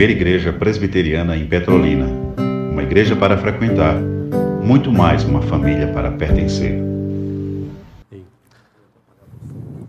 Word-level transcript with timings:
primeira 0.00 0.18
igreja 0.18 0.50
presbiteriana 0.50 1.36
em 1.36 1.46
Petrolina. 1.46 2.06
Uma 2.72 2.82
igreja 2.82 3.14
para 3.14 3.36
frequentar, 3.36 3.96
muito 4.62 4.90
mais 4.90 5.24
uma 5.24 5.42
família 5.42 5.92
para 5.92 6.10
pertencer. 6.10 6.80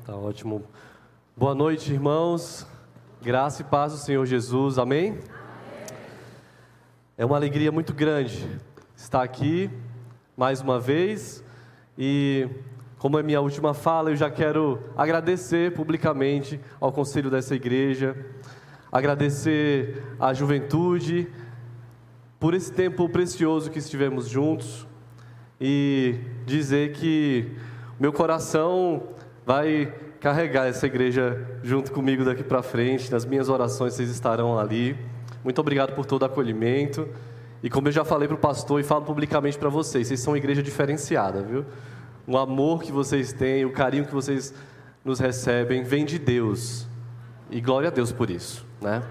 Tá 0.06 0.14
ótimo. 0.14 0.64
Boa 1.34 1.56
noite, 1.56 1.94
irmãos. 1.94 2.68
Graça 3.22 3.62
e 3.62 3.64
paz 3.64 3.94
do 3.94 4.00
Senhor 4.00 4.26
Jesus. 4.26 4.78
Amém? 4.78 5.18
É 7.18 7.26
uma 7.26 7.38
alegria 7.38 7.72
muito 7.72 7.94
grande 7.94 8.46
estar 8.98 9.24
aqui 9.24 9.70
mais 10.36 10.60
uma 10.60 10.78
vez 10.78 11.42
e 11.98 12.50
como 12.98 13.18
é 13.18 13.24
minha 13.24 13.40
última 13.40 13.74
fala, 13.74 14.10
eu 14.10 14.18
já 14.18 14.30
quero 14.30 14.78
agradecer 14.98 15.74
publicamente 15.74 16.60
ao 16.82 16.92
conselho 16.92 17.30
dessa 17.30 17.56
igreja, 17.56 18.14
agradecer 18.92 20.04
à 20.20 20.34
juventude 20.34 21.28
por 22.40 22.54
esse 22.54 22.72
tempo 22.72 23.08
precioso 23.08 23.72
que 23.72 23.80
estivemos 23.80 24.28
juntos 24.28 24.88
e 25.60 26.20
dizer 26.46 26.92
que 26.94 27.52
meu 28.00 28.12
coração 28.12 29.04
vai 29.46 29.94
carregar 30.20 30.68
essa 30.68 30.86
igreja 30.88 31.40
junto 31.64 31.92
comigo 31.92 32.26
daqui 32.26 32.44
para 32.44 32.62
frente. 32.62 33.12
Nas 33.12 33.26
minhas 33.26 33.48
orações 33.48 33.94
vocês 33.94 34.10
estarão 34.10 34.58
ali. 34.58 34.98
Muito 35.44 35.60
obrigado 35.62 35.94
por 35.94 36.06
todo 36.06 36.24
o 36.24 36.26
acolhimento. 36.26 37.08
E 37.64 37.70
como 37.70 37.88
eu 37.88 37.92
já 37.92 38.04
falei 38.04 38.28
para 38.28 38.36
o 38.36 38.40
pastor 38.40 38.80
e 38.80 38.84
falo 38.84 39.06
publicamente 39.06 39.58
para 39.58 39.70
vocês, 39.70 40.08
vocês 40.08 40.20
são 40.20 40.34
uma 40.34 40.38
igreja 40.38 40.64
diferenciada, 40.64 41.44
viu? 41.44 41.64
o 42.28 42.38
amor 42.38 42.82
que 42.82 42.92
vocês 42.92 43.34
têm, 43.34 43.66
o 43.66 43.72
carinho 43.72 44.06
que 44.06 44.14
vocês 44.14 44.54
nos 45.04 45.20
recebem, 45.20 45.84
vem 45.84 46.06
de 46.06 46.20
Deus. 46.20 46.88
E 47.52 47.60
glória 47.60 47.90
a 47.90 47.92
Deus 47.92 48.14
por 48.14 48.30
isso, 48.30 48.66
né? 48.80 49.04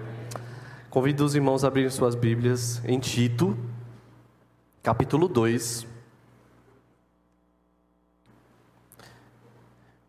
Convido 0.89 1.23
os 1.23 1.35
irmãos 1.35 1.63
a 1.63 1.67
abrirem 1.67 1.91
suas 1.91 2.15
Bíblias 2.15 2.83
em 2.83 2.99
Tito, 2.99 3.55
capítulo 4.81 5.27
2. 5.27 5.85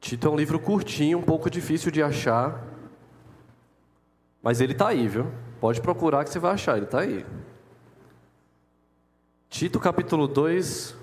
Tito 0.00 0.26
é 0.26 0.30
um 0.30 0.34
livro 0.34 0.58
curtinho, 0.58 1.18
um 1.18 1.22
pouco 1.22 1.50
difícil 1.50 1.92
de 1.92 2.02
achar, 2.02 2.64
mas 4.42 4.62
ele 4.62 4.72
está 4.72 4.88
aí, 4.88 5.06
viu? 5.06 5.30
Pode 5.60 5.82
procurar 5.82 6.24
que 6.24 6.30
você 6.30 6.38
vai 6.38 6.54
achar, 6.54 6.78
ele 6.78 6.86
está 6.86 7.00
aí. 7.00 7.26
Tito 9.50 9.78
capítulo 9.78 10.26
2, 10.26 10.96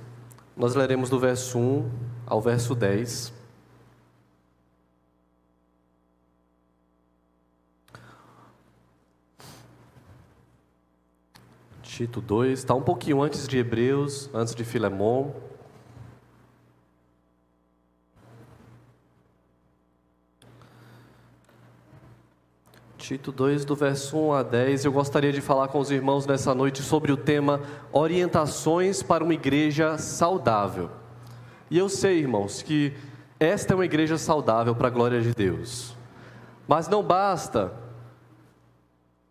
nós 0.58 0.74
leremos 0.74 1.12
do 1.12 1.20
verso 1.20 1.60
1 1.60 1.92
ao 2.26 2.42
verso 2.42 2.74
10. 2.74 3.39
Tito 12.00 12.22
2, 12.22 12.60
está 12.60 12.74
um 12.74 12.82
pouquinho 12.82 13.22
antes 13.22 13.46
de 13.46 13.58
Hebreus, 13.58 14.30
antes 14.34 14.56
de 14.56 14.64
Filemão. 14.64 15.36
Tito 22.98 23.34
2, 23.34 23.66
do 23.66 23.76
verso 23.76 24.18
1 24.18 24.32
a 24.32 24.44
10, 24.44 24.86
eu 24.86 24.94
gostaria 24.94 25.34
de 25.34 25.42
falar 25.42 25.68
com 25.68 25.78
os 25.78 25.92
irmãos 25.92 26.26
nessa 26.26 26.56
noite 26.56 26.82
sobre 26.82 27.12
o 27.12 27.18
tema 27.18 27.60
Orientações 27.92 29.04
para 29.04 29.22
uma 29.22 29.34
Igreja 29.34 29.98
Saudável. 29.98 30.90
E 31.70 31.78
eu 31.78 31.90
sei, 31.90 32.20
irmãos, 32.20 32.62
que 32.62 32.94
esta 33.38 33.74
é 33.74 33.76
uma 33.76 33.84
igreja 33.84 34.18
saudável 34.18 34.74
para 34.74 34.88
a 34.88 34.92
glória 34.92 35.20
de 35.20 35.34
Deus. 35.34 35.98
Mas 36.66 36.88
não 36.88 37.04
basta 37.04 37.74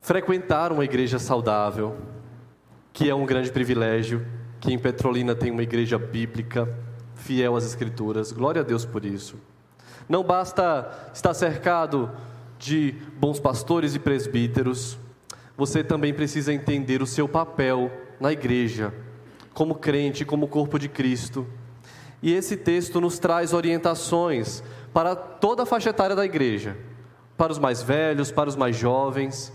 frequentar 0.02 0.70
uma 0.70 0.84
igreja 0.84 1.18
saudável, 1.18 1.96
que 2.92 3.08
é 3.08 3.14
um 3.14 3.26
grande 3.26 3.50
privilégio, 3.50 4.26
que 4.60 4.72
em 4.72 4.78
Petrolina 4.78 5.34
tem 5.34 5.50
uma 5.50 5.62
igreja 5.62 5.98
bíblica, 5.98 6.68
fiel 7.14 7.56
às 7.56 7.64
Escrituras, 7.64 8.32
glória 8.32 8.62
a 8.62 8.64
Deus 8.64 8.84
por 8.84 9.04
isso. 9.04 9.36
Não 10.08 10.24
basta 10.24 11.10
estar 11.12 11.34
cercado 11.34 12.10
de 12.58 12.94
bons 13.18 13.38
pastores 13.38 13.94
e 13.94 13.98
presbíteros, 13.98 14.98
você 15.56 15.82
também 15.82 16.14
precisa 16.14 16.52
entender 16.52 17.02
o 17.02 17.06
seu 17.06 17.28
papel 17.28 17.90
na 18.20 18.32
igreja, 18.32 18.94
como 19.52 19.74
crente, 19.74 20.24
como 20.24 20.46
corpo 20.46 20.78
de 20.78 20.88
Cristo. 20.88 21.46
E 22.22 22.32
esse 22.32 22.56
texto 22.56 23.00
nos 23.00 23.18
traz 23.18 23.52
orientações 23.52 24.62
para 24.92 25.14
toda 25.14 25.64
a 25.64 25.66
faixa 25.66 25.90
etária 25.90 26.16
da 26.16 26.24
igreja, 26.24 26.76
para 27.36 27.52
os 27.52 27.58
mais 27.58 27.82
velhos, 27.82 28.30
para 28.30 28.48
os 28.48 28.56
mais 28.56 28.76
jovens. 28.76 29.52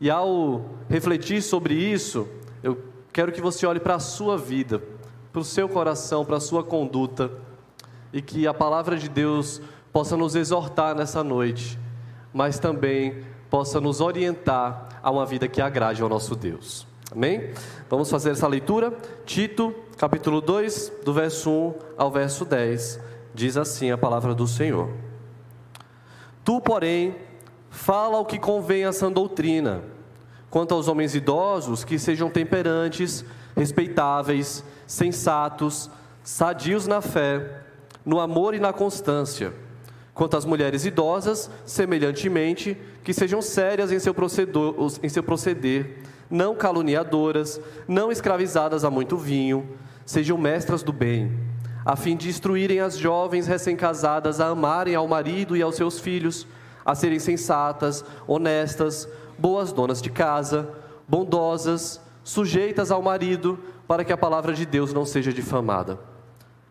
E 0.00 0.10
ao 0.10 0.64
refletir 0.88 1.42
sobre 1.42 1.74
isso, 1.74 2.26
eu 2.64 2.82
quero 3.12 3.30
que 3.30 3.40
você 3.40 3.64
olhe 3.64 3.78
para 3.78 3.94
a 3.94 4.00
sua 4.00 4.36
vida, 4.36 4.82
para 5.32 5.40
o 5.40 5.44
seu 5.44 5.68
coração, 5.68 6.24
para 6.24 6.38
a 6.38 6.40
sua 6.40 6.64
conduta, 6.64 7.30
e 8.12 8.20
que 8.20 8.48
a 8.48 8.52
palavra 8.52 8.96
de 8.96 9.08
Deus 9.08 9.62
possa 9.92 10.16
nos 10.16 10.34
exortar 10.34 10.96
nessa 10.96 11.22
noite 11.22 11.78
mas 12.34 12.58
também 12.58 13.22
possa 13.48 13.80
nos 13.80 14.00
orientar 14.00 14.88
a 15.00 15.10
uma 15.10 15.24
vida 15.24 15.46
que 15.46 15.62
agrade 15.62 16.02
ao 16.02 16.08
nosso 16.08 16.34
Deus. 16.34 16.84
Amém? 17.12 17.50
Vamos 17.88 18.10
fazer 18.10 18.30
essa 18.32 18.48
leitura. 18.48 18.92
Tito, 19.24 19.72
capítulo 19.96 20.40
2, 20.40 20.92
do 21.04 21.14
verso 21.14 21.48
1 21.48 21.74
ao 21.96 22.10
verso 22.10 22.44
10. 22.44 23.00
Diz 23.32 23.56
assim 23.56 23.92
a 23.92 23.98
palavra 23.98 24.34
do 24.34 24.48
Senhor: 24.48 24.90
Tu, 26.44 26.60
porém, 26.60 27.14
fala 27.70 28.18
o 28.18 28.24
que 28.24 28.38
convém 28.38 28.84
a 28.84 28.92
sã 28.92 29.12
doutrina. 29.12 29.82
Quanto 30.54 30.72
aos 30.72 30.86
homens 30.86 31.16
idosos, 31.16 31.82
que 31.82 31.98
sejam 31.98 32.30
temperantes, 32.30 33.24
respeitáveis, 33.56 34.62
sensatos, 34.86 35.90
sadios 36.22 36.86
na 36.86 37.00
fé, 37.00 37.62
no 38.06 38.20
amor 38.20 38.54
e 38.54 38.60
na 38.60 38.72
constância. 38.72 39.52
Quanto 40.14 40.36
às 40.36 40.44
mulheres 40.44 40.84
idosas, 40.84 41.50
semelhantemente, 41.66 42.78
que 43.02 43.12
sejam 43.12 43.42
sérias 43.42 43.90
em 43.90 43.98
seu, 43.98 44.14
procedor, 44.14 44.76
em 45.02 45.08
seu 45.08 45.24
proceder, 45.24 45.98
não 46.30 46.54
caluniadoras, 46.54 47.60
não 47.88 48.12
escravizadas 48.12 48.84
a 48.84 48.90
muito 48.90 49.16
vinho, 49.16 49.68
sejam 50.06 50.38
mestras 50.38 50.84
do 50.84 50.92
bem, 50.92 51.36
a 51.84 51.96
fim 51.96 52.16
de 52.16 52.28
instruírem 52.28 52.78
as 52.78 52.96
jovens 52.96 53.48
recém-casadas 53.48 54.40
a 54.40 54.46
amarem 54.46 54.94
ao 54.94 55.08
marido 55.08 55.56
e 55.56 55.62
aos 55.62 55.74
seus 55.74 55.98
filhos, 55.98 56.46
a 56.84 56.94
serem 56.94 57.18
sensatas, 57.18 58.04
honestas, 58.24 59.08
boas 59.38 59.72
donas 59.72 60.00
de 60.00 60.10
casa, 60.10 60.68
bondosas, 61.08 62.00
sujeitas 62.22 62.90
ao 62.90 63.02
marido, 63.02 63.58
para 63.86 64.04
que 64.04 64.12
a 64.12 64.16
palavra 64.16 64.52
de 64.52 64.64
Deus 64.64 64.92
não 64.92 65.04
seja 65.04 65.32
difamada. 65.32 65.98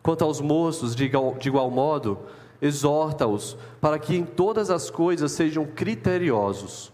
Quanto 0.01 0.23
aos 0.23 0.41
moços, 0.41 0.95
de 0.95 1.05
igual, 1.05 1.35
de 1.39 1.47
igual 1.47 1.69
modo, 1.69 2.19
exorta-os 2.61 3.57
para 3.79 3.99
que 3.99 4.15
em 4.15 4.25
todas 4.25 4.69
as 4.69 4.89
coisas 4.89 5.31
sejam 5.31 5.65
criteriosos. 5.65 6.91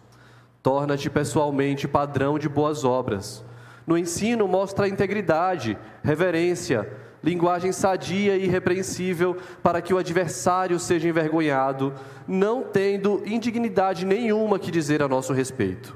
Torna-te 0.61 1.09
pessoalmente 1.09 1.87
padrão 1.87 2.37
de 2.37 2.49
boas 2.49 2.83
obras. 2.83 3.43
No 3.87 3.97
ensino, 3.97 4.47
mostra 4.47 4.87
integridade, 4.87 5.77
reverência, 6.03 6.91
linguagem 7.23 7.71
sadia 7.71 8.35
e 8.37 8.45
irrepreensível, 8.45 9.37
para 9.61 9.81
que 9.81 9.93
o 9.93 9.97
adversário 9.97 10.79
seja 10.79 11.07
envergonhado, 11.07 11.93
não 12.27 12.63
tendo 12.63 13.21
indignidade 13.25 14.05
nenhuma 14.05 14.59
que 14.59 14.71
dizer 14.71 15.01
a 15.01 15.07
nosso 15.07 15.33
respeito. 15.33 15.95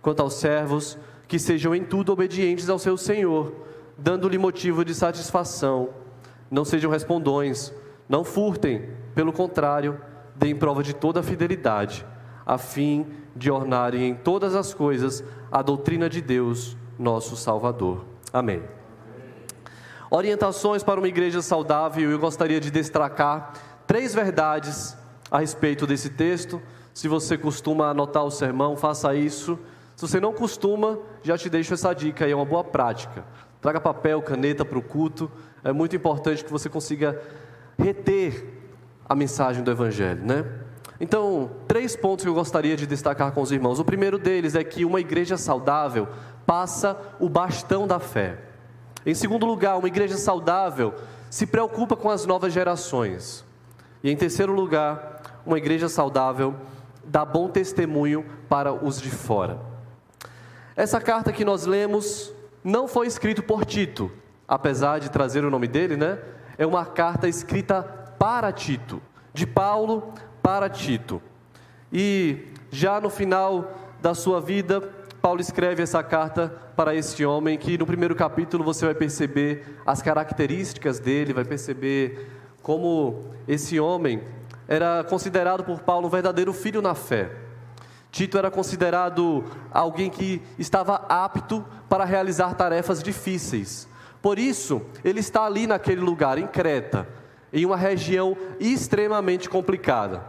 Quanto 0.00 0.20
aos 0.20 0.34
servos, 0.34 0.98
que 1.28 1.38
sejam 1.38 1.74
em 1.74 1.82
tudo 1.84 2.12
obedientes 2.12 2.68
ao 2.68 2.78
seu 2.78 2.96
Senhor, 2.96 3.54
dando-lhe 3.96 4.36
motivo 4.36 4.84
de 4.84 4.94
satisfação. 4.94 5.90
Não 6.50 6.64
sejam 6.64 6.90
respondões, 6.90 7.72
não 8.08 8.24
furtem, 8.24 8.90
pelo 9.14 9.32
contrário, 9.32 9.98
deem 10.34 10.54
prova 10.54 10.82
de 10.82 10.94
toda 10.94 11.20
a 11.20 11.22
fidelidade, 11.22 12.06
a 12.44 12.58
fim 12.58 13.06
de 13.34 13.50
ornarem 13.50 14.10
em 14.10 14.14
todas 14.14 14.54
as 14.54 14.74
coisas 14.74 15.24
a 15.50 15.62
doutrina 15.62 16.08
de 16.08 16.20
Deus, 16.20 16.76
nosso 16.98 17.36
Salvador. 17.36 18.04
Amém. 18.32 18.62
Orientações 20.14 20.82
para 20.82 21.00
uma 21.00 21.08
igreja 21.08 21.40
saudável, 21.40 22.10
eu 22.10 22.18
gostaria 22.18 22.60
de 22.60 22.70
destacar 22.70 23.54
três 23.86 24.14
verdades 24.14 24.94
a 25.30 25.38
respeito 25.38 25.86
desse 25.86 26.10
texto. 26.10 26.60
Se 26.92 27.08
você 27.08 27.38
costuma 27.38 27.88
anotar 27.88 28.22
o 28.22 28.30
sermão, 28.30 28.76
faça 28.76 29.14
isso. 29.14 29.58
Se 29.96 30.06
você 30.06 30.20
não 30.20 30.34
costuma, 30.34 30.98
já 31.22 31.38
te 31.38 31.48
deixo 31.48 31.72
essa 31.72 31.94
dica 31.94 32.26
aí, 32.26 32.32
é 32.32 32.36
uma 32.36 32.44
boa 32.44 32.62
prática. 32.62 33.24
Traga 33.58 33.80
papel, 33.80 34.20
caneta 34.20 34.66
para 34.66 34.78
o 34.78 34.82
culto. 34.82 35.32
É 35.64 35.72
muito 35.72 35.96
importante 35.96 36.44
que 36.44 36.52
você 36.52 36.68
consiga 36.68 37.18
reter 37.78 38.52
a 39.08 39.14
mensagem 39.14 39.64
do 39.64 39.70
Evangelho, 39.70 40.22
né? 40.26 40.44
Então, 41.00 41.52
três 41.66 41.96
pontos 41.96 42.22
que 42.22 42.28
eu 42.28 42.34
gostaria 42.34 42.76
de 42.76 42.86
destacar 42.86 43.32
com 43.32 43.40
os 43.40 43.50
irmãos. 43.50 43.78
O 43.78 43.84
primeiro 43.84 44.18
deles 44.18 44.54
é 44.54 44.62
que 44.62 44.84
uma 44.84 45.00
igreja 45.00 45.38
saudável 45.38 46.06
passa 46.44 46.98
o 47.18 47.30
bastão 47.30 47.86
da 47.86 47.98
fé. 47.98 48.51
Em 49.04 49.14
segundo 49.14 49.46
lugar, 49.46 49.76
uma 49.76 49.88
igreja 49.88 50.16
saudável 50.16 50.94
se 51.28 51.46
preocupa 51.46 51.96
com 51.96 52.10
as 52.10 52.26
novas 52.26 52.52
gerações. 52.52 53.44
E 54.02 54.10
em 54.10 54.16
terceiro 54.16 54.52
lugar, 54.52 55.40
uma 55.44 55.58
igreja 55.58 55.88
saudável 55.88 56.54
dá 57.04 57.24
bom 57.24 57.48
testemunho 57.48 58.24
para 58.48 58.72
os 58.72 59.00
de 59.00 59.10
fora. 59.10 59.58
Essa 60.76 61.00
carta 61.00 61.32
que 61.32 61.44
nós 61.44 61.66
lemos 61.66 62.32
não 62.62 62.86
foi 62.86 63.06
escrita 63.06 63.42
por 63.42 63.64
Tito, 63.64 64.10
apesar 64.46 65.00
de 65.00 65.10
trazer 65.10 65.44
o 65.44 65.50
nome 65.50 65.66
dele, 65.66 65.96
né? 65.96 66.18
É 66.56 66.66
uma 66.66 66.84
carta 66.86 67.28
escrita 67.28 67.82
para 68.18 68.52
Tito, 68.52 69.02
de 69.34 69.46
Paulo 69.46 70.14
para 70.42 70.68
Tito. 70.68 71.20
E 71.92 72.52
já 72.70 73.00
no 73.00 73.10
final 73.10 73.72
da 74.00 74.14
sua 74.14 74.40
vida, 74.40 74.80
Paulo 75.22 75.40
escreve 75.40 75.84
essa 75.84 76.02
carta 76.02 76.52
para 76.74 76.96
este 76.96 77.24
homem 77.24 77.56
que 77.56 77.78
no 77.78 77.86
primeiro 77.86 78.12
capítulo 78.12 78.64
você 78.64 78.86
vai 78.86 78.94
perceber 78.94 79.78
as 79.86 80.02
características 80.02 80.98
dele, 80.98 81.32
vai 81.32 81.44
perceber 81.44 82.28
como 82.60 83.32
esse 83.46 83.78
homem 83.78 84.20
era 84.66 85.04
considerado 85.08 85.62
por 85.62 85.78
Paulo 85.82 86.08
um 86.08 86.10
verdadeiro 86.10 86.52
filho 86.52 86.82
na 86.82 86.96
fé. 86.96 87.30
Tito 88.10 88.36
era 88.36 88.50
considerado 88.50 89.44
alguém 89.70 90.10
que 90.10 90.42
estava 90.58 90.96
apto 91.08 91.64
para 91.88 92.04
realizar 92.04 92.54
tarefas 92.54 93.00
difíceis. 93.00 93.86
Por 94.20 94.40
isso, 94.40 94.82
ele 95.04 95.20
está 95.20 95.44
ali 95.44 95.68
naquele 95.68 96.00
lugar, 96.00 96.36
em 96.36 96.48
Creta, 96.48 97.06
em 97.52 97.64
uma 97.64 97.76
região 97.76 98.36
extremamente 98.58 99.48
complicada. 99.48 100.20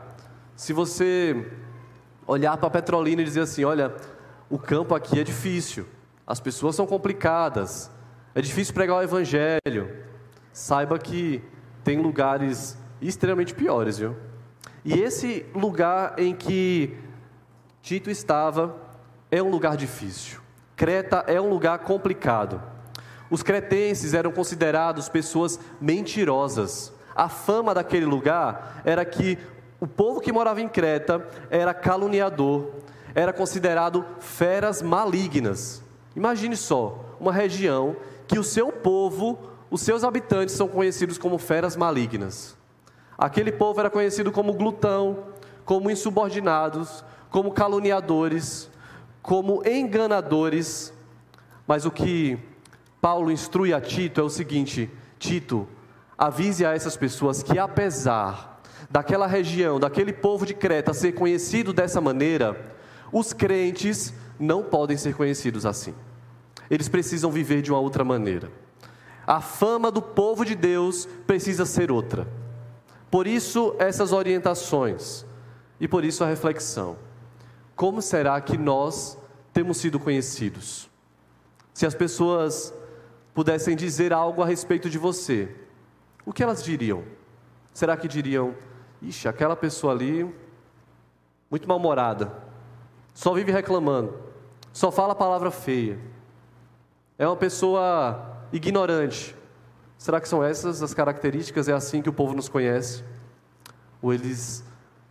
Se 0.56 0.72
você 0.72 1.48
olhar 2.28 2.58
para 2.58 2.70
Petrolina 2.70 3.24
e 3.24 3.26
dizer 3.26 3.42
assim: 3.42 3.64
olha, 3.64 3.94
o 4.54 4.60
campo 4.60 4.94
aqui 4.94 5.20
é 5.20 5.24
difícil, 5.24 5.88
as 6.28 6.40
pessoas 6.40 6.76
são 6.76 6.86
complicadas, 6.86 7.90
é 8.36 8.40
difícil 8.40 8.72
pregar 8.72 8.98
o 8.98 9.02
evangelho, 9.02 9.92
saiba 10.52 11.00
que 11.00 11.44
tem 11.84 12.00
lugares 12.00 12.78
extremamente 13.02 13.56
piores, 13.56 13.98
viu? 13.98 14.16
E 14.86 14.94
esse 14.94 15.44
lugar 15.56 16.20
em 16.20 16.36
que 16.36 16.96
Tito 17.82 18.12
estava 18.12 18.78
é 19.32 19.42
um 19.42 19.50
lugar 19.50 19.76
difícil. 19.76 20.40
Creta 20.76 21.24
é 21.26 21.42
um 21.42 21.50
lugar 21.50 21.80
complicado. 21.80 22.62
Os 23.32 23.42
cretenses 23.42 24.14
eram 24.14 24.32
considerados 24.32 25.10
pessoas 25.10 25.60
mentirosas. 25.82 26.94
A 27.16 27.28
fama 27.28 27.74
daquele 27.74 28.06
lugar 28.06 28.84
era 28.86 29.04
que 29.04 29.36
o 29.80 29.88
povo 29.88 30.22
que 30.22 30.32
morava 30.32 30.62
em 30.62 30.70
Creta 30.70 31.28
era 31.50 31.74
caluniador, 31.74 32.83
era 33.16 33.32
considerado 33.32 34.06
feras 34.20 34.82
malignas. 34.82 35.84
Imagine 36.16 36.56
só, 36.56 37.16
uma 37.20 37.32
região 37.32 37.96
que 38.28 38.40
o 38.40 38.44
seu 38.44 38.72
povo, 38.72 39.38
os 39.70 39.82
seus 39.82 40.04
habitantes 40.04 40.56
são 40.56 40.68
conhecidos 40.68 41.18
como 41.18 41.38
feras 41.38 41.76
malignas. 41.76 42.58
Aquele 43.18 43.52
povo 43.52 43.80
era 43.80 43.90
conhecido 43.90 44.32
como 44.32 44.54
glutão, 44.54 45.26
como 45.66 45.90
insubordinados, 45.90 47.04
como 47.30 47.52
caluniadores, 47.52 48.70
como 49.22 49.64
enganadores. 49.68 50.94
Mas 51.68 51.86
o 51.86 51.92
que 51.92 52.38
Paulo 53.02 53.32
instrui 53.32 53.74
a 53.74 53.82
Tito 53.82 54.20
é 54.20 54.24
o 54.24 54.30
seguinte: 54.30 54.90
Tito, 55.20 55.68
avise 56.18 56.66
a 56.66 56.74
essas 56.74 56.98
pessoas 56.98 57.42
que, 57.44 57.58
apesar 57.58 58.62
daquela 58.90 59.26
região, 59.26 59.80
daquele 59.80 60.14
povo 60.14 60.46
de 60.46 60.54
Creta 60.54 60.94
ser 60.94 61.14
conhecido 61.14 61.74
dessa 61.74 62.00
maneira, 62.00 62.76
os 63.14 63.32
crentes 63.32 64.12
não 64.40 64.64
podem 64.64 64.98
ser 64.98 65.16
conhecidos 65.16 65.66
assim. 65.66 65.94
Eles 66.70 66.90
precisam 66.90 67.32
viver 67.32 67.62
de 67.62 67.72
uma 67.72 67.80
outra 67.80 68.04
maneira. 68.04 68.52
A 69.26 69.40
fama 69.40 69.92
do 69.92 70.02
povo 70.02 70.44
de 70.44 70.56
Deus 70.56 71.08
precisa 71.28 71.66
ser 71.66 71.92
outra. 71.92 72.28
Por 73.12 73.28
isso, 73.28 73.76
essas 73.78 74.12
orientações 74.12 75.24
e 75.80 75.88
por 75.88 76.04
isso 76.04 76.24
a 76.24 76.28
reflexão. 76.28 76.98
Como 77.76 78.02
será 78.02 78.42
que 78.42 78.58
nós 78.58 79.18
temos 79.54 79.78
sido 79.78 80.00
conhecidos? 80.00 80.90
Se 81.74 81.86
as 81.86 81.94
pessoas 81.94 82.74
pudessem 83.34 83.76
dizer 83.76 84.12
algo 84.12 84.42
a 84.42 84.46
respeito 84.46 84.90
de 84.90 84.98
você, 84.98 85.56
o 86.26 86.34
que 86.34 86.42
elas 86.42 86.64
diriam? 86.64 87.04
Será 87.74 87.96
que 87.96 88.08
diriam, 88.08 88.56
ixi, 89.02 89.28
aquela 89.28 89.56
pessoa 89.56 89.94
ali, 89.94 90.32
muito 91.50 91.68
mal-humorada, 91.68 92.32
só 93.14 93.34
vive 93.34 93.52
reclamando, 93.52 94.18
só 94.72 94.92
fala 94.92 95.14
palavra 95.14 95.52
feia, 95.52 96.00
é 97.18 97.28
uma 97.28 97.36
pessoa 97.36 98.46
ignorante. 98.52 99.36
Será 99.98 100.20
que 100.20 100.28
são 100.28 100.44
essas 100.44 100.82
as 100.82 100.94
características? 100.94 101.70
É 101.70 101.74
assim 101.74 102.02
que 102.02 102.10
o 102.10 102.14
povo 102.14 102.34
nos 102.34 102.50
conhece? 102.50 103.04
Ou 104.02 104.14
eles 104.14 104.64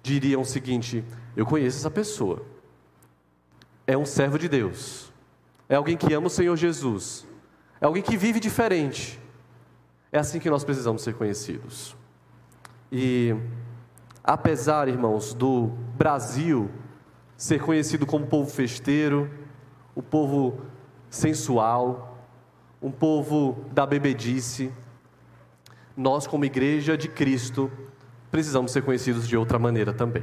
diriam 0.02 0.42
o 0.42 0.44
seguinte: 0.44 1.04
eu 1.36 1.46
conheço 1.46 1.78
essa 1.78 1.90
pessoa, 1.90 2.42
é 3.86 3.96
um 3.96 4.04
servo 4.04 4.38
de 4.38 4.48
Deus, 4.48 5.12
é 5.68 5.76
alguém 5.76 5.96
que 5.96 6.12
ama 6.12 6.26
o 6.26 6.30
Senhor 6.30 6.56
Jesus, 6.56 7.26
é 7.80 7.86
alguém 7.86 8.02
que 8.02 8.16
vive 8.16 8.40
diferente. 8.40 9.20
É 10.10 10.18
assim 10.18 10.38
que 10.38 10.50
nós 10.50 10.62
precisamos 10.62 11.00
ser 11.00 11.14
conhecidos. 11.14 11.96
E, 12.90 13.34
apesar, 14.22 14.86
irmãos, 14.86 15.32
do 15.32 15.68
Brasil 15.96 16.70
ser 17.42 17.60
conhecido 17.60 18.06
como 18.06 18.24
povo 18.24 18.48
festeiro, 18.48 19.28
o 19.96 20.00
povo 20.00 20.60
sensual, 21.10 22.16
um 22.80 22.88
povo 22.88 23.64
da 23.72 23.84
bebedice, 23.84 24.72
nós, 25.96 26.24
como 26.24 26.44
igreja 26.44 26.96
de 26.96 27.08
Cristo, 27.08 27.68
precisamos 28.30 28.70
ser 28.70 28.82
conhecidos 28.82 29.26
de 29.26 29.36
outra 29.36 29.58
maneira 29.58 29.92
também. 29.92 30.22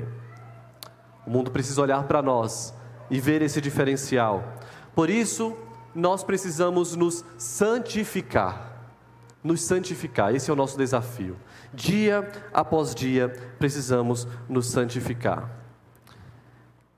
O 1.28 1.30
mundo 1.30 1.52
precisa 1.52 1.82
olhar 1.82 2.04
para 2.04 2.22
nós 2.22 2.74
e 3.12 3.20
ver 3.20 3.42
esse 3.42 3.60
diferencial. 3.60 4.54
Por 4.96 5.10
isso, 5.10 5.58
nós 5.94 6.24
precisamos 6.24 6.96
nos 6.96 7.26
santificar. 7.38 8.96
Nos 9.44 9.62
santificar, 9.62 10.34
esse 10.34 10.50
é 10.50 10.54
o 10.54 10.56
nosso 10.56 10.78
desafio. 10.78 11.36
Dia 11.74 12.32
após 12.54 12.96
dia, 12.96 13.28
precisamos 13.60 14.26
nos 14.48 14.68
santificar. 14.68 15.59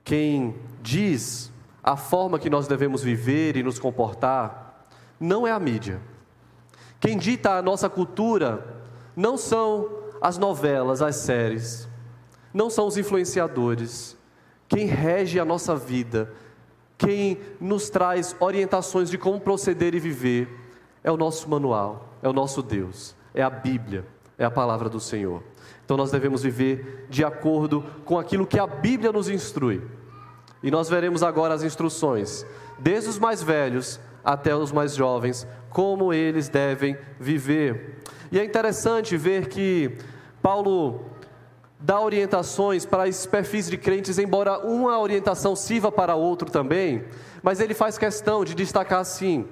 Quem 0.04 0.56
diz 0.82 1.52
a 1.82 1.96
forma 1.96 2.38
que 2.38 2.50
nós 2.50 2.68
devemos 2.68 3.02
viver 3.02 3.56
e 3.56 3.62
nos 3.62 3.78
comportar, 3.78 4.86
não 5.18 5.46
é 5.46 5.50
a 5.50 5.58
mídia. 5.58 6.00
Quem 7.00 7.18
dita 7.18 7.52
a 7.52 7.62
nossa 7.62 7.88
cultura 7.88 8.64
não 9.16 9.36
são 9.36 9.88
as 10.20 10.38
novelas, 10.38 11.02
as 11.02 11.16
séries, 11.16 11.88
não 12.54 12.70
são 12.70 12.86
os 12.86 12.96
influenciadores, 12.96 14.16
quem 14.68 14.86
rege 14.86 15.40
a 15.40 15.44
nossa 15.44 15.74
vida, 15.74 16.32
quem 16.96 17.40
nos 17.60 17.90
traz 17.90 18.36
orientações 18.38 19.10
de 19.10 19.18
como 19.18 19.40
proceder 19.40 19.94
e 19.94 19.98
viver, 19.98 20.48
é 21.02 21.10
o 21.10 21.16
nosso 21.16 21.48
manual, 21.50 22.08
é 22.22 22.28
o 22.28 22.32
nosso 22.32 22.62
Deus, 22.62 23.16
é 23.34 23.42
a 23.42 23.50
Bíblia, 23.50 24.06
é 24.38 24.44
a 24.44 24.50
palavra 24.50 24.88
do 24.88 25.00
Senhor. 25.00 25.42
Então 25.84 25.96
nós 25.96 26.10
devemos 26.10 26.42
viver 26.42 27.06
de 27.10 27.24
acordo 27.24 27.84
com 28.04 28.18
aquilo 28.18 28.46
que 28.46 28.58
a 28.58 28.66
Bíblia 28.66 29.12
nos 29.12 29.28
instrui. 29.28 29.82
E 30.62 30.70
nós 30.70 30.88
veremos 30.88 31.22
agora 31.22 31.54
as 31.54 31.62
instruções, 31.62 32.46
desde 32.78 33.10
os 33.10 33.18
mais 33.18 33.42
velhos 33.42 33.98
até 34.24 34.54
os 34.54 34.70
mais 34.70 34.94
jovens, 34.94 35.46
como 35.68 36.12
eles 36.12 36.48
devem 36.48 36.96
viver. 37.18 37.98
E 38.30 38.38
é 38.38 38.44
interessante 38.44 39.16
ver 39.16 39.48
que 39.48 39.98
Paulo 40.40 41.04
dá 41.78 42.00
orientações 42.00 42.86
para 42.86 43.08
esses 43.08 43.26
perfis 43.26 43.68
de 43.68 43.76
crentes, 43.76 44.18
embora 44.18 44.58
uma 44.60 44.98
orientação 45.00 45.56
sirva 45.56 45.90
para 45.90 46.14
outro 46.14 46.50
também, 46.50 47.04
mas 47.42 47.58
ele 47.58 47.74
faz 47.74 47.98
questão 47.98 48.44
de 48.44 48.54
destacar 48.54 49.00
assim: 49.00 49.46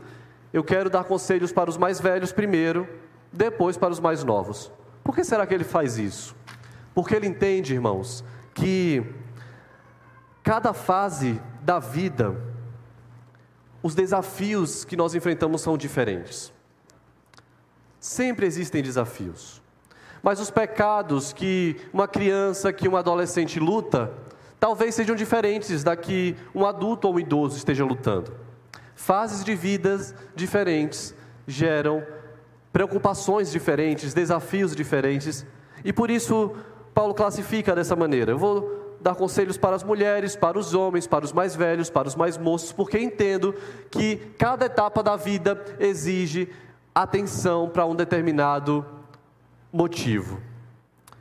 eu 0.52 0.62
quero 0.62 0.88
dar 0.88 1.04
conselhos 1.04 1.52
para 1.52 1.68
os 1.68 1.76
mais 1.76 2.00
velhos 2.00 2.32
primeiro, 2.32 2.88
depois 3.32 3.76
para 3.76 3.92
os 3.92 4.00
mais 4.00 4.22
novos. 4.22 4.70
Por 5.10 5.16
que 5.16 5.24
será 5.24 5.44
que 5.44 5.52
ele 5.52 5.64
faz 5.64 5.98
isso? 5.98 6.36
Porque 6.94 7.16
ele 7.16 7.26
entende, 7.26 7.74
irmãos, 7.74 8.22
que 8.54 9.04
cada 10.40 10.72
fase 10.72 11.42
da 11.62 11.80
vida, 11.80 12.40
os 13.82 13.92
desafios 13.92 14.84
que 14.84 14.96
nós 14.96 15.12
enfrentamos 15.12 15.62
são 15.62 15.76
diferentes. 15.76 16.52
Sempre 17.98 18.46
existem 18.46 18.84
desafios. 18.84 19.60
Mas 20.22 20.38
os 20.38 20.48
pecados 20.48 21.32
que 21.32 21.76
uma 21.92 22.06
criança, 22.06 22.72
que 22.72 22.88
um 22.88 22.96
adolescente 22.96 23.58
luta, 23.58 24.12
talvez 24.60 24.94
sejam 24.94 25.16
diferentes 25.16 25.82
da 25.82 25.96
que 25.96 26.36
um 26.54 26.64
adulto 26.64 27.08
ou 27.08 27.14
um 27.14 27.18
idoso 27.18 27.56
esteja 27.56 27.84
lutando. 27.84 28.32
Fases 28.94 29.42
de 29.42 29.56
vidas 29.56 30.14
diferentes 30.36 31.12
geram 31.48 32.00
preocupações 32.72 33.50
diferentes, 33.50 34.14
desafios 34.14 34.74
diferentes, 34.74 35.46
e 35.84 35.92
por 35.92 36.10
isso 36.10 36.54
Paulo 36.94 37.14
classifica 37.14 37.74
dessa 37.74 37.96
maneira. 37.96 38.32
Eu 38.32 38.38
vou 38.38 38.96
dar 39.00 39.14
conselhos 39.14 39.56
para 39.56 39.74
as 39.74 39.82
mulheres, 39.82 40.36
para 40.36 40.58
os 40.58 40.74
homens, 40.74 41.06
para 41.06 41.24
os 41.24 41.32
mais 41.32 41.56
velhos, 41.56 41.88
para 41.88 42.06
os 42.06 42.14
mais 42.14 42.36
moços, 42.36 42.72
porque 42.72 42.98
entendo 42.98 43.54
que 43.90 44.16
cada 44.38 44.66
etapa 44.66 45.02
da 45.02 45.16
vida 45.16 45.62
exige 45.78 46.48
atenção 46.94 47.68
para 47.68 47.86
um 47.86 47.94
determinado 47.94 48.84
motivo. 49.72 50.40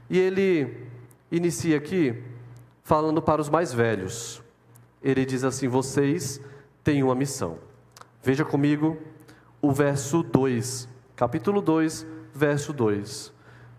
E 0.09 0.19
ele 0.19 0.87
inicia 1.31 1.77
aqui 1.77 2.21
falando 2.83 3.21
para 3.21 3.41
os 3.41 3.49
mais 3.49 3.71
velhos. 3.71 4.41
Ele 5.01 5.25
diz 5.25 5.43
assim: 5.43 5.67
Vocês 5.67 6.41
tem 6.83 7.03
uma 7.03 7.15
missão. 7.15 7.59
Veja 8.21 8.43
comigo 8.43 8.97
o 9.61 9.71
verso 9.71 10.23
2, 10.23 10.89
capítulo 11.19 11.61
2, 11.61 12.07
verso 12.33 12.71
2. 12.71 13.33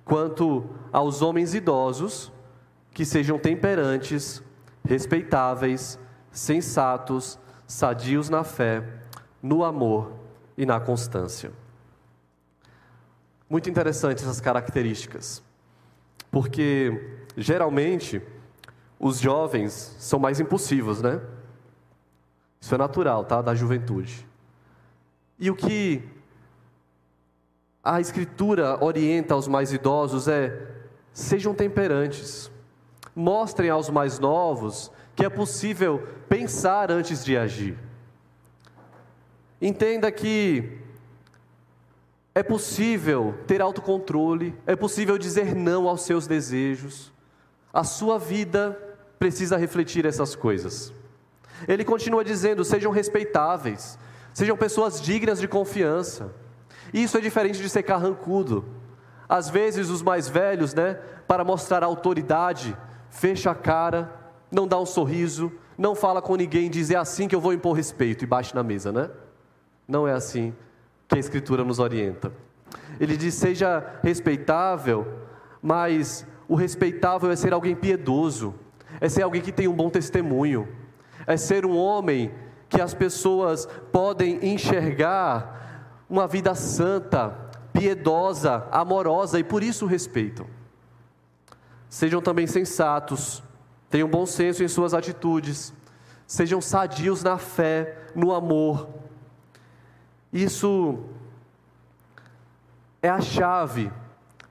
Quanto 0.04 0.68
aos 0.92 1.22
homens 1.22 1.54
idosos, 1.54 2.30
que 2.92 3.02
sejam 3.02 3.38
temperantes, 3.38 4.42
respeitáveis, 4.84 5.98
sensatos, 6.30 7.38
sadios 7.66 8.28
na 8.28 8.44
fé, 8.44 8.84
no 9.42 9.64
amor 9.64 10.12
e 10.54 10.66
na 10.66 10.78
constância. 10.78 11.50
Muito 13.48 13.70
interessantes 13.70 14.22
essas 14.22 14.38
características, 14.38 15.42
porque 16.30 17.22
geralmente 17.38 18.20
os 18.98 19.18
jovens 19.18 19.96
são 19.98 20.18
mais 20.18 20.40
impulsivos, 20.40 21.00
né? 21.00 21.18
Isso 22.60 22.74
é 22.74 22.76
natural, 22.76 23.24
tá? 23.24 23.40
Da 23.40 23.54
juventude. 23.54 24.28
E 25.38 25.50
o 25.50 25.56
que 25.56 26.19
a 27.82 28.00
Escritura 28.00 28.82
orienta 28.82 29.34
aos 29.34 29.48
mais 29.48 29.72
idosos 29.72 30.28
é: 30.28 30.68
sejam 31.12 31.54
temperantes, 31.54 32.50
mostrem 33.14 33.70
aos 33.70 33.88
mais 33.88 34.18
novos 34.18 34.90
que 35.16 35.24
é 35.24 35.28
possível 35.28 36.06
pensar 36.28 36.90
antes 36.90 37.24
de 37.24 37.36
agir. 37.36 37.76
Entenda 39.60 40.10
que 40.10 40.78
é 42.34 42.42
possível 42.42 43.34
ter 43.46 43.60
autocontrole, 43.60 44.54
é 44.66 44.74
possível 44.76 45.18
dizer 45.18 45.54
não 45.54 45.88
aos 45.88 46.02
seus 46.02 46.26
desejos. 46.26 47.12
A 47.72 47.84
sua 47.84 48.18
vida 48.18 48.78
precisa 49.18 49.56
refletir 49.56 50.06
essas 50.06 50.34
coisas. 50.34 50.92
Ele 51.68 51.84
continua 51.84 52.24
dizendo: 52.24 52.64
sejam 52.64 52.92
respeitáveis, 52.92 53.98
sejam 54.32 54.56
pessoas 54.56 55.00
dignas 55.00 55.40
de 55.40 55.48
confiança. 55.48 56.34
Isso 56.92 57.16
é 57.18 57.20
diferente 57.20 57.60
de 57.60 57.68
ser 57.68 57.82
carrancudo. 57.82 58.64
Às 59.28 59.48
vezes, 59.48 59.90
os 59.90 60.02
mais 60.02 60.28
velhos, 60.28 60.74
né, 60.74 60.94
para 61.26 61.44
mostrar 61.44 61.84
autoridade, 61.84 62.76
fecha 63.10 63.50
a 63.50 63.54
cara, 63.54 64.12
não 64.50 64.66
dá 64.66 64.78
um 64.78 64.86
sorriso, 64.86 65.52
não 65.78 65.94
fala 65.94 66.20
com 66.20 66.34
ninguém, 66.34 66.68
diz 66.68 66.90
é 66.90 66.96
assim 66.96 67.28
que 67.28 67.34
eu 67.34 67.40
vou 67.40 67.52
impor 67.52 67.76
respeito 67.76 68.24
e 68.24 68.26
bate 68.26 68.54
na 68.54 68.62
mesa, 68.62 68.90
né? 68.92 69.08
Não 69.86 70.06
é 70.06 70.12
assim 70.12 70.54
que 71.08 71.16
a 71.16 71.18
Escritura 71.18 71.64
nos 71.64 71.78
orienta. 71.78 72.32
Ele 72.98 73.16
diz: 73.16 73.34
seja 73.34 73.84
respeitável, 74.02 75.06
mas 75.62 76.26
o 76.48 76.54
respeitável 76.54 77.30
é 77.30 77.36
ser 77.36 77.52
alguém 77.52 77.74
piedoso, 77.74 78.54
é 79.00 79.08
ser 79.08 79.22
alguém 79.22 79.40
que 79.40 79.52
tem 79.52 79.68
um 79.68 79.72
bom 79.72 79.88
testemunho, 79.88 80.68
é 81.26 81.36
ser 81.36 81.64
um 81.64 81.76
homem 81.76 82.32
que 82.68 82.80
as 82.80 82.94
pessoas 82.94 83.66
podem 83.92 84.38
enxergar 84.42 85.59
uma 86.10 86.26
vida 86.26 86.56
santa, 86.56 87.30
piedosa, 87.72 88.66
amorosa 88.72 89.38
e 89.38 89.44
por 89.44 89.62
isso 89.62 89.86
respeitam. 89.86 90.46
Sejam 91.88 92.20
também 92.20 92.48
sensatos, 92.48 93.42
tenham 93.88 94.08
bom 94.08 94.26
senso 94.26 94.64
em 94.64 94.68
suas 94.68 94.92
atitudes, 94.92 95.72
sejam 96.26 96.60
sadios 96.60 97.22
na 97.22 97.38
fé, 97.38 97.96
no 98.14 98.32
amor. 98.32 98.88
Isso 100.32 100.98
é 103.00 103.08
a 103.08 103.20
chave 103.20 103.90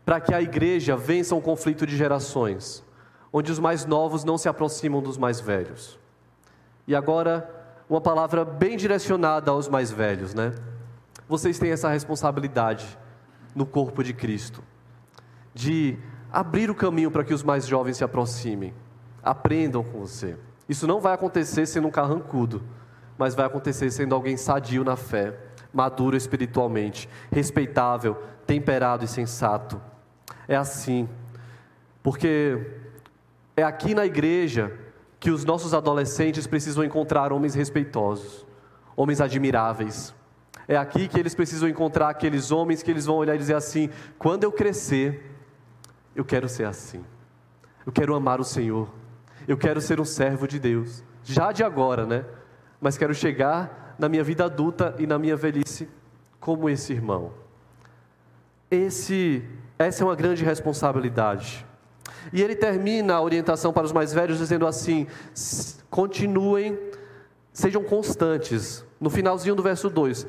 para 0.06 0.22
que 0.22 0.34
a 0.34 0.42
igreja 0.42 0.96
vença 0.96 1.36
um 1.36 1.42
conflito 1.42 1.86
de 1.86 1.96
gerações, 1.96 2.84
onde 3.32 3.52
os 3.52 3.60
mais 3.60 3.86
novos 3.86 4.24
não 4.24 4.38
se 4.38 4.48
aproximam 4.48 5.02
dos 5.02 5.18
mais 5.18 5.40
velhos. 5.42 6.00
E 6.88 6.96
agora, 6.96 7.50
uma 7.90 8.02
palavra 8.02 8.44
bem 8.44 8.76
direcionada 8.76 9.52
aos 9.52 9.68
mais 9.68 9.92
velhos, 9.92 10.34
né? 10.34 10.54
Vocês 11.30 11.60
têm 11.60 11.70
essa 11.70 11.90
responsabilidade 11.90 12.98
no 13.54 13.64
corpo 13.64 14.04
de 14.04 14.14
Cristo, 14.14 14.64
de 15.54 15.96
abrir 16.32 16.72
o 16.72 16.76
caminho 16.76 17.12
para 17.12 17.24
que 17.24 17.36
os 17.36 17.44
mais 17.44 17.68
jovens 17.68 17.98
se 17.98 18.04
aproximem, 18.04 18.74
aprendam 19.22 19.84
com 19.84 20.00
você. 20.00 20.36
Isso 20.68 20.88
não 20.88 21.00
vai 21.00 21.14
acontecer 21.14 21.68
sendo 21.68 21.88
um 21.88 21.92
carrancudo, 21.92 22.64
mas 23.16 23.36
vai 23.36 23.46
acontecer 23.46 23.92
sendo 23.92 24.16
alguém 24.16 24.38
sadio 24.38 24.84
na 24.84 24.96
fé, 24.96 25.38
maduro 25.72 26.18
espiritualmente, 26.18 27.08
respeitável, 27.32 28.16
temperado 28.48 29.06
e 29.06 29.08
sensato. 29.08 29.80
É 30.48 30.56
assim, 30.56 31.08
porque 32.02 32.66
é 33.56 33.62
aqui 33.62 33.94
na 33.94 34.04
igreja 34.04 34.76
que 35.20 35.30
os 35.30 35.46
nossos 35.46 35.76
adolescentes 35.76 36.48
precisam 36.48 36.84
encontrar 36.84 37.32
homens 37.32 37.54
respeitosos, 37.54 38.48
homens 38.96 39.22
admiráveis. 39.22 40.18
É 40.70 40.78
aqui 40.78 41.08
que 41.08 41.20
eles 41.20 41.34
precisam 41.34 41.68
encontrar 41.68 42.10
aqueles 42.10 42.52
homens 42.52 42.84
que 42.84 42.92
eles 42.92 43.08
vão 43.08 43.16
olhar 43.16 43.34
e 43.34 43.40
dizer 43.40 43.56
assim: 43.56 43.90
quando 44.20 44.44
eu 44.44 44.52
crescer, 44.52 45.36
eu 46.16 46.24
quero 46.24 46.48
ser 46.48 46.66
assim. 46.66 47.04
Eu 47.84 47.92
quero 47.92 48.14
amar 48.14 48.40
o 48.40 48.44
Senhor. 48.44 48.88
Eu 49.48 49.58
quero 49.58 49.82
ser 49.82 50.00
um 50.00 50.06
servo 50.06 50.48
de 50.48 50.60
Deus. 50.60 51.04
Já 51.24 51.52
de 51.52 51.64
agora, 51.64 52.06
né? 52.06 52.24
Mas 52.80 53.00
quero 53.00 53.16
chegar 53.16 53.96
na 53.98 54.08
minha 54.08 54.24
vida 54.24 54.46
adulta 54.46 54.94
e 55.00 55.08
na 55.08 55.18
minha 55.18 55.36
velhice 55.36 55.90
como 56.40 56.70
esse 56.70 56.94
irmão. 56.94 57.34
Esse, 58.70 59.44
essa 59.80 60.04
é 60.04 60.06
uma 60.06 60.16
grande 60.16 60.46
responsabilidade. 60.46 61.66
E 62.32 62.44
ele 62.44 62.56
termina 62.56 63.16
a 63.16 63.22
orientação 63.22 63.74
para 63.74 63.86
os 63.86 63.92
mais 63.92 64.14
velhos 64.14 64.38
dizendo 64.38 64.68
assim: 64.68 65.08
continuem, 65.90 66.78
sejam 67.52 67.84
constantes. 67.84 68.86
No 69.02 69.10
finalzinho 69.10 69.56
do 69.56 69.64
verso 69.64 69.90
2, 69.90 70.28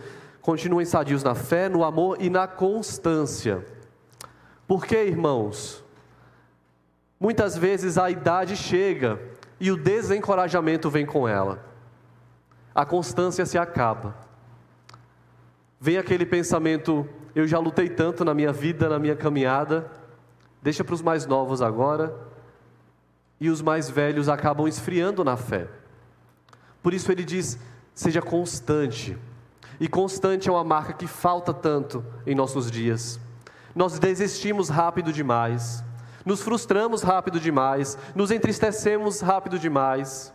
continuem 0.50 0.84
sadios 0.84 1.22
na 1.22 1.32
fé, 1.32 1.68
no 1.68 1.84
amor 1.84 2.16
e 2.20 2.28
na 2.28 2.48
constância. 2.48 3.64
Porque, 4.66 4.96
irmãos, 4.96 5.84
muitas 7.20 7.56
vezes 7.56 7.96
a 7.96 8.10
idade 8.10 8.56
chega 8.56 9.20
e 9.60 9.70
o 9.70 9.76
desencorajamento 9.76 10.90
vem 10.90 11.06
com 11.06 11.28
ela. 11.28 11.64
A 12.74 12.84
constância 12.84 13.46
se 13.46 13.56
acaba. 13.56 14.16
Vem 15.78 15.98
aquele 15.98 16.26
pensamento: 16.26 17.08
eu 17.32 17.46
já 17.46 17.60
lutei 17.60 17.88
tanto 17.88 18.24
na 18.24 18.34
minha 18.34 18.52
vida, 18.52 18.88
na 18.88 18.98
minha 18.98 19.14
caminhada, 19.14 19.88
deixa 20.60 20.82
para 20.82 20.96
os 20.96 21.00
mais 21.00 21.26
novos 21.26 21.62
agora. 21.62 22.12
E 23.40 23.48
os 23.48 23.62
mais 23.62 23.88
velhos 23.88 24.28
acabam 24.28 24.66
esfriando 24.66 25.22
na 25.22 25.36
fé. 25.36 25.68
Por 26.82 26.92
isso 26.92 27.12
ele 27.12 27.24
diz: 27.24 27.56
seja 27.94 28.20
constante. 28.20 29.16
E 29.80 29.88
constante 29.88 30.46
é 30.46 30.52
uma 30.52 30.62
marca 30.62 30.92
que 30.92 31.06
falta 31.06 31.54
tanto 31.54 32.04
em 32.26 32.34
nossos 32.34 32.70
dias. 32.70 33.18
Nós 33.74 33.98
desistimos 33.98 34.68
rápido 34.68 35.10
demais, 35.10 35.82
nos 36.24 36.42
frustramos 36.42 37.00
rápido 37.02 37.40
demais, 37.40 37.96
nos 38.14 38.30
entristecemos 38.30 39.20
rápido 39.20 39.58
demais. 39.58 40.34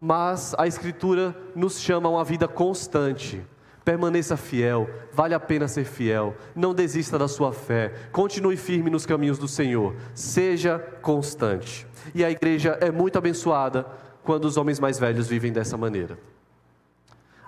Mas 0.00 0.52
a 0.58 0.66
Escritura 0.66 1.36
nos 1.54 1.78
chama 1.78 2.08
a 2.08 2.12
uma 2.12 2.24
vida 2.24 2.48
constante. 2.48 3.40
Permaneça 3.84 4.36
fiel, 4.36 4.90
vale 5.12 5.32
a 5.32 5.38
pena 5.38 5.68
ser 5.68 5.84
fiel, 5.84 6.34
não 6.56 6.74
desista 6.74 7.16
da 7.16 7.28
sua 7.28 7.52
fé, 7.52 7.94
continue 8.10 8.56
firme 8.56 8.90
nos 8.90 9.06
caminhos 9.06 9.38
do 9.38 9.46
Senhor, 9.46 9.94
seja 10.12 10.80
constante. 11.00 11.86
E 12.12 12.24
a 12.24 12.30
igreja 12.32 12.76
é 12.80 12.90
muito 12.90 13.16
abençoada 13.16 13.86
quando 14.24 14.46
os 14.46 14.56
homens 14.56 14.80
mais 14.80 14.98
velhos 14.98 15.28
vivem 15.28 15.52
dessa 15.52 15.76
maneira. 15.76 16.18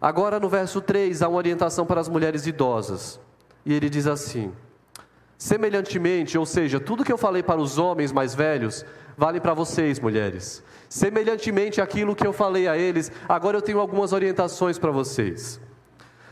Agora, 0.00 0.38
no 0.38 0.48
verso 0.48 0.80
3, 0.80 1.22
há 1.22 1.28
uma 1.28 1.38
orientação 1.38 1.84
para 1.84 2.00
as 2.00 2.08
mulheres 2.08 2.46
idosas. 2.46 3.20
E 3.64 3.74
ele 3.74 3.90
diz 3.90 4.06
assim: 4.06 4.52
Semelhantemente, 5.36 6.36
ou 6.36 6.46
seja, 6.46 6.80
tudo 6.80 7.04
que 7.04 7.12
eu 7.12 7.18
falei 7.18 7.42
para 7.42 7.60
os 7.60 7.78
homens 7.78 8.10
mais 8.12 8.34
velhos, 8.34 8.84
vale 9.16 9.40
para 9.40 9.54
vocês, 9.54 10.00
mulheres. 10.00 10.62
Semelhantemente 10.88 11.80
aquilo 11.80 12.16
que 12.16 12.26
eu 12.26 12.32
falei 12.32 12.66
a 12.66 12.76
eles, 12.76 13.12
agora 13.28 13.56
eu 13.56 13.62
tenho 13.62 13.78
algumas 13.78 14.12
orientações 14.12 14.78
para 14.78 14.90
vocês. 14.90 15.60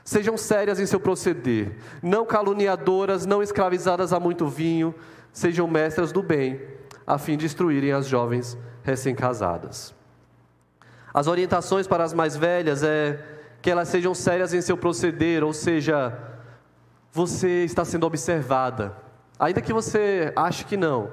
Sejam 0.04 0.37
sérias 0.37 0.78
em 0.78 0.87
seu 0.87 1.00
proceder, 1.00 1.76
não 2.02 2.25
caluniadoras, 2.25 3.26
não 3.26 3.42
escravizadas 3.42 4.12
a 4.12 4.20
muito 4.20 4.46
vinho, 4.46 4.94
sejam 5.32 5.66
mestras 5.68 6.12
do 6.12 6.23
bem, 6.23 6.61
a 7.06 7.18
fim 7.18 7.37
de 7.37 7.46
instruírem 7.46 7.92
as 7.92 8.06
jovens 8.06 8.56
recém-casadas. 8.82 9.94
As 11.12 11.26
orientações 11.26 11.87
para 11.87 12.04
as 12.04 12.12
mais 12.12 12.37
velhas 12.37 12.82
é 12.82 13.35
que 13.60 13.70
elas 13.70 13.88
sejam 13.88 14.14
sérias 14.14 14.54
em 14.54 14.60
seu 14.60 14.76
proceder, 14.76 15.42
ou 15.42 15.52
seja, 15.52 16.16
você 17.12 17.64
está 17.64 17.84
sendo 17.84 18.06
observada. 18.06 18.96
Ainda 19.38 19.60
que 19.60 19.72
você 19.72 20.32
ache 20.36 20.64
que 20.64 20.76
não, 20.76 21.10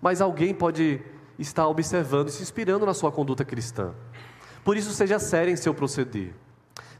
mas 0.00 0.20
alguém 0.20 0.54
pode 0.54 1.00
estar 1.38 1.66
observando 1.68 2.28
e 2.28 2.32
se 2.32 2.42
inspirando 2.42 2.86
na 2.86 2.94
sua 2.94 3.12
conduta 3.12 3.44
cristã. 3.44 3.92
Por 4.64 4.76
isso, 4.76 4.92
seja 4.92 5.18
séria 5.18 5.50
em 5.50 5.56
seu 5.56 5.74
proceder. 5.74 6.32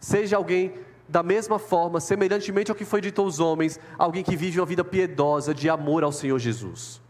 Seja 0.01 0.37
alguém 0.37 0.75
da 1.09 1.23
mesma 1.23 1.59
forma, 1.59 2.01
semelhantemente 2.01 2.71
ao 2.71 2.77
que 2.77 2.85
foi 2.85 3.01
dito 3.01 3.21
aos 3.21 3.39
homens, 3.39 3.79
alguém 3.99 4.23
que 4.23 4.37
vive 4.37 4.59
uma 4.59 4.67
vida 4.67 4.83
piedosa 4.83 5.55
de 5.55 5.69
amor 5.69 6.03
ao 6.03 6.13
Senhor 6.13 6.39
Jesus. 6.39 7.01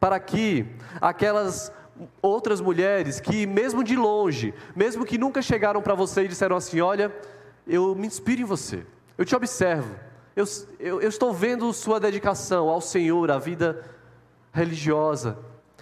Para 0.00 0.18
que 0.18 0.66
aquelas 1.00 1.72
outras 2.20 2.60
mulheres 2.60 3.20
que, 3.20 3.46
mesmo 3.46 3.82
de 3.82 3.96
longe, 3.96 4.54
mesmo 4.74 5.04
que 5.04 5.18
nunca 5.18 5.42
chegaram 5.42 5.80
para 5.82 5.94
você 5.94 6.22
e 6.22 6.28
disseram 6.28 6.56
assim: 6.56 6.80
Olha, 6.80 7.14
eu 7.66 7.94
me 7.94 8.06
inspiro 8.06 8.42
em 8.42 8.44
você, 8.44 8.84
eu 9.16 9.24
te 9.24 9.34
observo, 9.34 9.94
eu, 10.34 10.44
eu, 10.78 11.00
eu 11.00 11.08
estou 11.08 11.32
vendo 11.32 11.72
sua 11.72 11.98
dedicação 11.98 12.68
ao 12.68 12.80
Senhor, 12.80 13.30
à 13.30 13.38
vida 13.38 13.82
religiosa. 14.52 15.38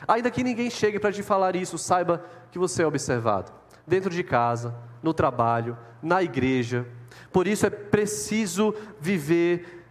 Ainda 0.07 0.31
que 0.31 0.45
ninguém 0.45 0.71
chegue 0.71 0.99
para 0.99 1.13
te 1.13 1.23
falar 1.23 1.57
isso, 1.57 1.79
saiba 1.79 2.25
que 2.51 2.59
você 2.59 2.83
é 2.83 2.87
observado. 2.87 3.53
Dentro 3.87 4.11
de 4.11 4.23
casa, 4.23 4.75
no 5.03 5.13
trabalho, 5.13 5.77
na 6.03 6.23
igreja. 6.23 6.87
Por 7.33 7.47
isso 7.47 7.67
é 7.67 7.71
preciso 7.71 8.75
viver 9.01 9.84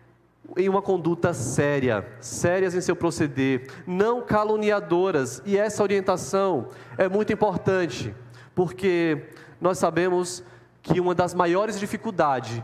em 0.58 0.70
uma 0.70 0.82
conduta 0.82 1.34
séria, 1.34 2.08
sérias 2.20 2.76
em 2.76 2.82
seu 2.82 2.96
proceder, 2.96 3.70
não 3.88 4.22
caluniadoras. 4.22 5.42
E 5.46 5.58
essa 5.58 5.82
orientação 5.82 6.70
é 6.98 7.10
muito 7.10 7.34
importante, 7.34 8.14
porque 8.54 9.30
nós 9.60 9.78
sabemos 9.78 10.44
que 10.82 11.00
uma 11.00 11.16
das 11.16 11.34
maiores 11.34 11.80
dificuldades 11.80 12.62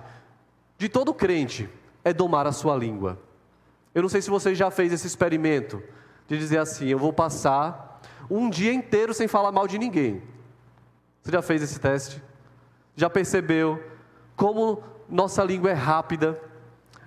de 0.77 0.87
todo 0.87 1.13
crente 1.13 1.69
é 2.03 2.13
domar 2.13 2.45
a 2.45 2.51
sua 2.51 2.75
língua. 2.75 3.19
Eu 3.93 4.01
não 4.01 4.09
sei 4.09 4.21
se 4.21 4.29
você 4.29 4.53
já 4.53 4.69
fez 4.69 4.93
esse 4.93 5.07
experimento 5.07 5.81
de 6.27 6.37
dizer 6.37 6.59
assim: 6.59 6.87
eu 6.87 6.99
vou 6.99 7.11
passar 7.11 8.01
um 8.29 8.49
dia 8.49 8.71
inteiro 8.71 9.13
sem 9.13 9.27
falar 9.27 9.51
mal 9.51 9.67
de 9.67 9.79
ninguém. 9.79 10.21
Você 11.21 11.31
já 11.31 11.41
fez 11.41 11.61
esse 11.61 11.79
teste? 11.79 12.21
Já 12.95 13.09
percebeu 13.09 13.81
como 14.35 14.83
nossa 15.09 15.43
língua 15.43 15.71
é 15.71 15.73
rápida? 15.73 16.39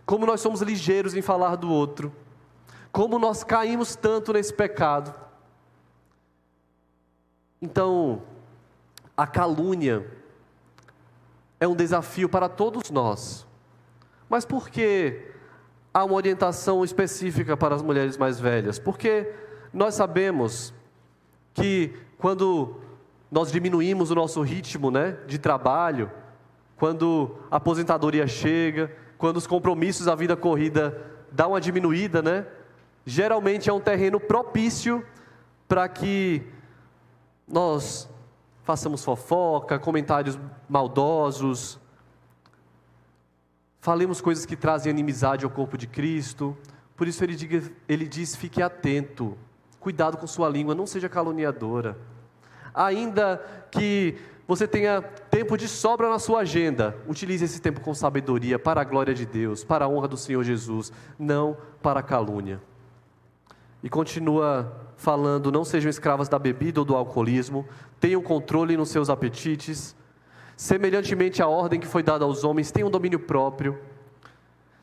Como 0.04 0.26
nós 0.26 0.40
somos 0.40 0.60
ligeiros 0.60 1.14
em 1.14 1.22
falar 1.22 1.56
do 1.56 1.70
outro, 1.70 2.12
como 2.90 3.18
nós 3.18 3.42
caímos 3.42 3.96
tanto 3.96 4.32
nesse 4.32 4.52
pecado. 4.52 5.14
Então, 7.60 8.22
a 9.16 9.26
calúnia 9.26 10.06
é 11.60 11.66
um 11.66 11.76
desafio 11.76 12.28
para 12.28 12.48
todos 12.48 12.90
nós. 12.90 13.46
Mas 14.28 14.44
por 14.44 14.68
que 14.68 15.30
há 15.94 16.04
uma 16.04 16.14
orientação 16.14 16.82
específica 16.82 17.56
para 17.56 17.74
as 17.74 17.82
mulheres 17.82 18.16
mais 18.16 18.40
velhas? 18.40 18.78
Porque 18.78 19.32
nós 19.72 19.94
sabemos 19.94 20.74
que 21.54 21.94
quando 22.18 22.76
nós 23.30 23.52
diminuímos 23.52 24.10
o 24.10 24.14
nosso 24.14 24.42
ritmo 24.42 24.90
né, 24.90 25.18
de 25.26 25.38
trabalho, 25.38 26.10
quando 26.76 27.38
a 27.50 27.56
aposentadoria 27.56 28.26
chega, 28.26 28.94
quando 29.22 29.36
os 29.36 29.46
compromissos 29.46 30.06
da 30.06 30.16
vida 30.16 30.34
corrida 30.34 31.00
dão 31.30 31.50
uma 31.50 31.60
diminuída, 31.60 32.20
né? 32.20 32.44
Geralmente 33.06 33.70
é 33.70 33.72
um 33.72 33.78
terreno 33.78 34.18
propício 34.18 35.06
para 35.68 35.88
que 35.88 36.42
nós 37.46 38.10
façamos 38.64 39.04
fofoca, 39.04 39.78
comentários 39.78 40.36
maldosos, 40.68 41.78
falemos 43.78 44.20
coisas 44.20 44.44
que 44.44 44.56
trazem 44.56 44.90
inimizade 44.90 45.44
ao 45.44 45.50
corpo 45.52 45.78
de 45.78 45.86
Cristo. 45.86 46.56
Por 46.96 47.06
isso 47.06 47.22
ele, 47.22 47.36
diga, 47.36 47.62
ele 47.88 48.08
diz: 48.08 48.34
fique 48.34 48.60
atento, 48.60 49.38
cuidado 49.78 50.16
com 50.16 50.26
sua 50.26 50.48
língua, 50.48 50.74
não 50.74 50.84
seja 50.84 51.08
caluniadora. 51.08 51.96
Ainda 52.74 53.40
que 53.70 54.18
você 54.46 54.66
tenha 54.66 55.00
tempo 55.02 55.56
de 55.56 55.68
sobra 55.68 56.08
na 56.08 56.18
sua 56.18 56.40
agenda, 56.40 56.96
utilize 57.06 57.44
esse 57.44 57.60
tempo 57.60 57.80
com 57.80 57.94
sabedoria 57.94 58.58
para 58.58 58.80
a 58.80 58.84
glória 58.84 59.14
de 59.14 59.24
Deus, 59.24 59.64
para 59.64 59.84
a 59.84 59.88
honra 59.88 60.08
do 60.08 60.16
Senhor 60.16 60.42
Jesus, 60.42 60.92
não 61.18 61.56
para 61.80 62.00
a 62.00 62.02
calúnia. 62.02 62.60
E 63.82 63.88
continua 63.88 64.90
falando: 64.96 65.52
não 65.52 65.64
sejam 65.64 65.88
escravas 65.88 66.28
da 66.28 66.38
bebida 66.38 66.80
ou 66.80 66.84
do 66.84 66.96
alcoolismo, 66.96 67.66
tenham 68.00 68.22
controle 68.22 68.76
nos 68.76 68.88
seus 68.88 69.08
apetites, 69.08 69.94
semelhantemente 70.56 71.40
à 71.40 71.46
ordem 71.46 71.80
que 71.80 71.86
foi 71.86 72.02
dada 72.02 72.24
aos 72.24 72.42
homens, 72.44 72.70
tenham 72.70 72.90
domínio 72.90 73.20
próprio. 73.20 73.78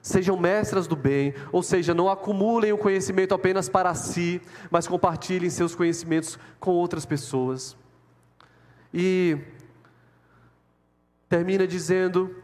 Sejam 0.02 0.38
mestras 0.38 0.88
do 0.88 0.96
bem, 0.96 1.34
ou 1.52 1.62
seja, 1.62 1.94
não 1.94 2.10
acumulem 2.10 2.72
o 2.72 2.78
conhecimento 2.78 3.34
apenas 3.34 3.68
para 3.68 3.94
si, 3.94 4.42
mas 4.72 4.88
compartilhem 4.88 5.50
seus 5.50 5.76
conhecimentos 5.76 6.40
com 6.58 6.72
outras 6.72 7.06
pessoas. 7.06 7.76
E 8.94 9.38
termina 11.28 11.68
dizendo 11.68 12.36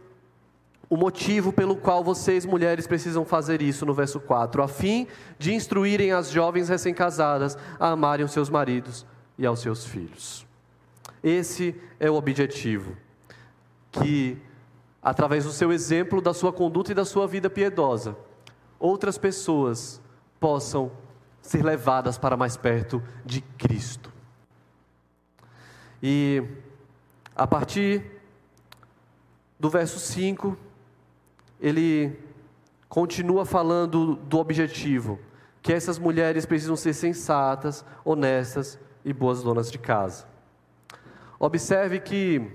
o 0.89 0.95
motivo 0.95 1.51
pelo 1.51 1.75
qual 1.75 2.03
vocês, 2.03 2.45
mulheres, 2.45 2.85
precisam 2.85 3.25
fazer 3.25 3.61
isso 3.61 3.85
no 3.85 3.93
verso 3.93 4.19
4, 4.19 4.61
a 4.61 4.67
fim 4.67 5.07
de 5.39 5.53
instruírem 5.53 6.11
as 6.11 6.29
jovens 6.29 6.69
recém-casadas 6.69 7.57
a 7.79 7.89
amarem 7.89 8.25
os 8.25 8.31
seus 8.31 8.49
maridos 8.49 9.05
e 9.37 9.45
aos 9.45 9.59
seus 9.59 9.85
filhos. 9.85 10.45
Esse 11.23 11.75
é 11.99 12.09
o 12.09 12.15
objetivo, 12.15 12.95
que 13.91 14.37
através 15.01 15.43
do 15.43 15.51
seu 15.51 15.71
exemplo, 15.71 16.21
da 16.21 16.33
sua 16.33 16.53
conduta 16.53 16.91
e 16.91 16.95
da 16.95 17.05
sua 17.05 17.27
vida 17.27 17.49
piedosa, 17.49 18.15
outras 18.79 19.17
pessoas 19.17 19.99
possam 20.39 20.91
ser 21.41 21.63
levadas 21.63 22.17
para 22.17 22.37
mais 22.37 22.55
perto 22.57 23.01
de 23.25 23.41
Cristo. 23.41 24.14
E 26.07 26.43
a 27.35 27.47
partir 27.47 28.05
do 29.59 29.71
verso 29.71 29.97
5, 29.97 30.55
ele 31.59 32.15
continua 32.87 33.43
falando 33.43 34.15
do 34.15 34.37
objetivo, 34.37 35.17
que 35.63 35.73
essas 35.73 35.97
mulheres 35.97 36.45
precisam 36.45 36.75
ser 36.75 36.93
sensatas, 36.93 37.83
honestas 38.05 38.77
e 39.03 39.11
boas 39.11 39.41
donas 39.41 39.71
de 39.71 39.79
casa. 39.79 40.27
Observe 41.39 41.99
que 41.99 42.51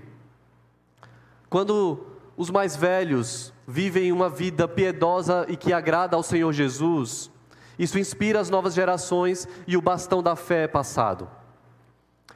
quando 1.49 2.07
os 2.37 2.49
mais 2.49 2.73
velhos 2.73 3.53
vivem 3.67 4.13
uma 4.13 4.29
vida 4.29 4.65
piedosa 4.65 5.45
e 5.49 5.57
que 5.57 5.73
agrada 5.73 6.15
ao 6.15 6.23
Senhor 6.23 6.53
Jesus, 6.53 7.29
isso 7.77 7.99
inspira 7.99 8.39
as 8.39 8.49
novas 8.49 8.73
gerações 8.73 9.45
e 9.67 9.75
o 9.75 9.81
bastão 9.81 10.23
da 10.23 10.37
fé 10.37 10.63
é 10.63 10.67
passado. 10.69 11.40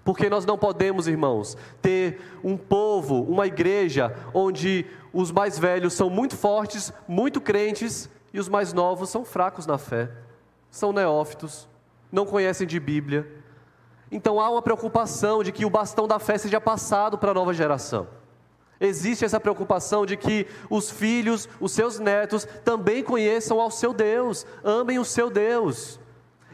Porque 0.05 0.29
nós 0.29 0.45
não 0.45 0.55
podemos, 0.55 1.07
irmãos, 1.07 1.57
ter 1.81 2.21
um 2.43 2.55
povo, 2.55 3.23
uma 3.23 3.47
igreja, 3.47 4.15
onde 4.35 4.85
os 5.11 5.31
mais 5.31 5.57
velhos 5.57 5.93
são 5.93 6.11
muito 6.11 6.37
fortes, 6.37 6.93
muito 7.07 7.41
crentes, 7.41 8.07
e 8.31 8.39
os 8.39 8.47
mais 8.47 8.71
novos 8.71 9.09
são 9.09 9.25
fracos 9.25 9.65
na 9.65 9.79
fé, 9.79 10.11
são 10.69 10.93
neófitos, 10.93 11.67
não 12.11 12.23
conhecem 12.23 12.67
de 12.67 12.79
Bíblia. 12.79 13.27
Então 14.11 14.39
há 14.39 14.47
uma 14.47 14.61
preocupação 14.61 15.41
de 15.41 15.51
que 15.51 15.65
o 15.65 15.71
bastão 15.71 16.07
da 16.07 16.19
fé 16.19 16.37
seja 16.37 16.61
passado 16.61 17.17
para 17.17 17.31
a 17.31 17.33
nova 17.33 17.51
geração. 17.51 18.07
Existe 18.79 19.25
essa 19.25 19.39
preocupação 19.39 20.05
de 20.05 20.15
que 20.15 20.45
os 20.69 20.91
filhos, 20.91 21.49
os 21.59 21.71
seus 21.71 21.97
netos, 21.97 22.45
também 22.63 23.01
conheçam 23.01 23.59
ao 23.59 23.71
seu 23.71 23.91
Deus, 23.91 24.45
amem 24.63 24.99
o 24.99 25.05
seu 25.05 25.31
Deus 25.31 25.99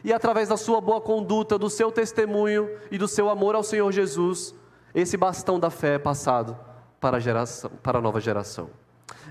e 0.04 0.12
através 0.12 0.48
da 0.48 0.56
sua 0.56 0.80
boa 0.80 1.00
conduta, 1.00 1.58
do 1.58 1.70
seu 1.70 1.92
testemunho 1.92 2.68
e 2.90 2.98
do 2.98 3.06
seu 3.06 3.30
amor 3.30 3.54
ao 3.54 3.62
Senhor 3.62 3.90
Jesus, 3.92 4.54
esse 4.94 5.16
bastão 5.16 5.58
da 5.58 5.70
fé 5.70 5.94
é 5.94 5.98
passado 5.98 6.56
para 7.00 7.16
a, 7.16 7.20
geração, 7.20 7.70
para 7.82 7.98
a 7.98 8.00
nova 8.00 8.20
geração. 8.20 8.70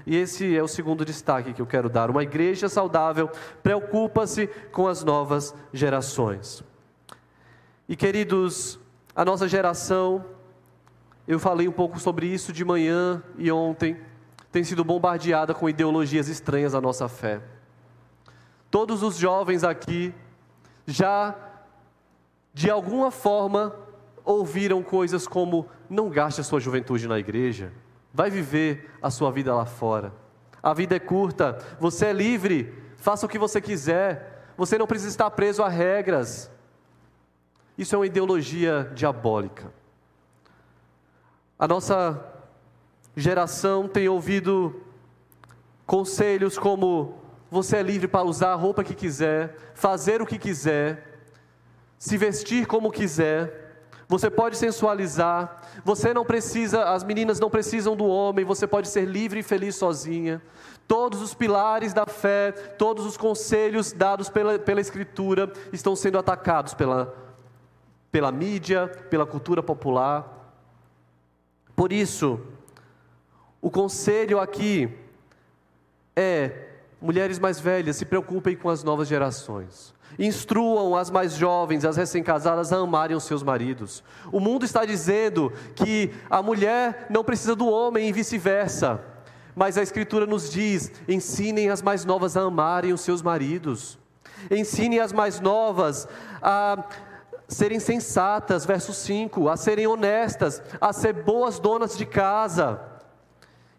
E 0.05 0.15
esse 0.15 0.55
é 0.55 0.63
o 0.63 0.67
segundo 0.67 1.05
destaque 1.05 1.53
que 1.53 1.61
eu 1.61 1.67
quero 1.67 1.89
dar. 1.89 2.09
Uma 2.09 2.23
igreja 2.23 2.67
saudável 2.67 3.29
preocupa-se 3.61 4.47
com 4.71 4.87
as 4.87 5.03
novas 5.03 5.53
gerações. 5.73 6.63
E 7.87 7.95
queridos, 7.95 8.79
a 9.15 9.25
nossa 9.25 9.47
geração, 9.47 10.25
eu 11.27 11.39
falei 11.39 11.67
um 11.67 11.71
pouco 11.71 11.99
sobre 11.99 12.25
isso 12.25 12.51
de 12.51 12.63
manhã 12.63 13.21
e 13.37 13.51
ontem, 13.51 13.97
tem 14.51 14.63
sido 14.63 14.83
bombardeada 14.83 15.53
com 15.53 15.69
ideologias 15.69 16.27
estranhas 16.27 16.73
à 16.75 16.81
nossa 16.81 17.07
fé. 17.07 17.41
Todos 18.69 19.03
os 19.03 19.17
jovens 19.17 19.63
aqui 19.63 20.13
já 20.91 21.35
de 22.53 22.69
alguma 22.69 23.09
forma 23.11 23.73
ouviram 24.25 24.83
coisas 24.83 25.27
como: 25.27 25.67
não 25.89 26.09
gaste 26.09 26.41
a 26.41 26.43
sua 26.43 26.59
juventude 26.59 27.07
na 27.07 27.17
igreja, 27.17 27.71
vai 28.13 28.29
viver 28.29 28.91
a 29.01 29.09
sua 29.09 29.31
vida 29.31 29.55
lá 29.55 29.65
fora. 29.65 30.13
A 30.61 30.73
vida 30.73 30.95
é 30.95 30.99
curta, 30.99 31.57
você 31.79 32.07
é 32.07 32.13
livre, 32.13 32.73
faça 32.97 33.25
o 33.25 33.29
que 33.29 33.39
você 33.39 33.59
quiser, 33.59 34.53
você 34.55 34.77
não 34.77 34.85
precisa 34.85 35.09
estar 35.09 35.31
preso 35.31 35.63
a 35.63 35.69
regras. 35.69 36.51
Isso 37.77 37.95
é 37.95 37.97
uma 37.97 38.05
ideologia 38.05 38.91
diabólica. 38.93 39.73
A 41.57 41.67
nossa 41.67 42.23
geração 43.15 43.87
tem 43.87 44.07
ouvido 44.07 44.83
conselhos 45.85 46.59
como 46.59 47.20
você 47.51 47.75
é 47.75 47.83
livre 47.83 48.07
para 48.07 48.23
usar 48.23 48.53
a 48.53 48.55
roupa 48.55 48.81
que 48.81 48.95
quiser, 48.95 49.57
fazer 49.75 50.21
o 50.21 50.25
que 50.25 50.39
quiser, 50.39 51.19
se 51.99 52.17
vestir 52.17 52.65
como 52.65 52.89
quiser. 52.89 53.83
Você 54.07 54.29
pode 54.29 54.55
sensualizar. 54.55 55.61
Você 55.83 56.13
não 56.13 56.23
precisa, 56.23 56.85
as 56.85 57.03
meninas 57.03 57.41
não 57.41 57.49
precisam 57.49 57.93
do 57.93 58.05
homem. 58.05 58.45
Você 58.45 58.65
pode 58.65 58.87
ser 58.87 59.03
livre 59.03 59.41
e 59.41 59.43
feliz 59.43 59.75
sozinha. 59.75 60.41
Todos 60.87 61.21
os 61.21 61.33
pilares 61.33 61.93
da 61.93 62.05
fé, 62.05 62.53
todos 62.53 63.05
os 63.05 63.17
conselhos 63.17 63.91
dados 63.91 64.29
pela, 64.29 64.57
pela 64.57 64.79
Escritura 64.79 65.51
estão 65.73 65.93
sendo 65.93 66.17
atacados 66.17 66.73
pela, 66.73 67.13
pela 68.09 68.31
mídia, 68.31 68.87
pela 69.09 69.25
cultura 69.25 69.61
popular. 69.61 70.55
Por 71.75 71.91
isso, 71.91 72.39
o 73.61 73.69
conselho 73.69 74.39
aqui 74.39 74.89
é: 76.15 76.70
mulheres 77.01 77.39
mais 77.39 77.59
velhas, 77.59 77.95
se 77.95 78.05
preocupem 78.05 78.55
com 78.55 78.69
as 78.69 78.83
novas 78.83 79.07
gerações. 79.07 79.93
Instruam 80.19 80.95
as 80.95 81.09
mais 81.09 81.33
jovens, 81.33 81.85
as 81.85 81.97
recém-casadas, 81.97 82.71
a 82.71 82.77
amarem 82.77 83.15
os 83.15 83.23
seus 83.23 83.41
maridos. 83.41 84.03
O 84.31 84.39
mundo 84.39 84.65
está 84.65 84.85
dizendo 84.85 85.51
que 85.75 86.11
a 86.29 86.41
mulher 86.41 87.07
não 87.09 87.23
precisa 87.23 87.55
do 87.55 87.67
homem 87.67 88.09
e 88.09 88.11
vice-versa. 88.11 89.01
Mas 89.55 89.77
a 89.77 89.81
Escritura 89.81 90.25
nos 90.25 90.49
diz: 90.49 90.91
ensinem 91.07 91.69
as 91.69 91.81
mais 91.81 92.05
novas 92.05 92.37
a 92.37 92.41
amarem 92.41 92.93
os 92.93 93.01
seus 93.01 93.21
maridos. 93.21 93.97
Ensinem 94.49 94.99
as 94.99 95.13
mais 95.13 95.39
novas 95.39 96.07
a 96.41 96.83
serem 97.47 97.79
sensatas, 97.79 98.65
verso 98.65 98.93
5, 98.93 99.49
a 99.49 99.57
serem 99.57 99.87
honestas, 99.87 100.61
a 100.79 100.93
ser 100.93 101.13
boas 101.13 101.59
donas 101.59 101.97
de 101.97 102.05
casa. 102.05 102.90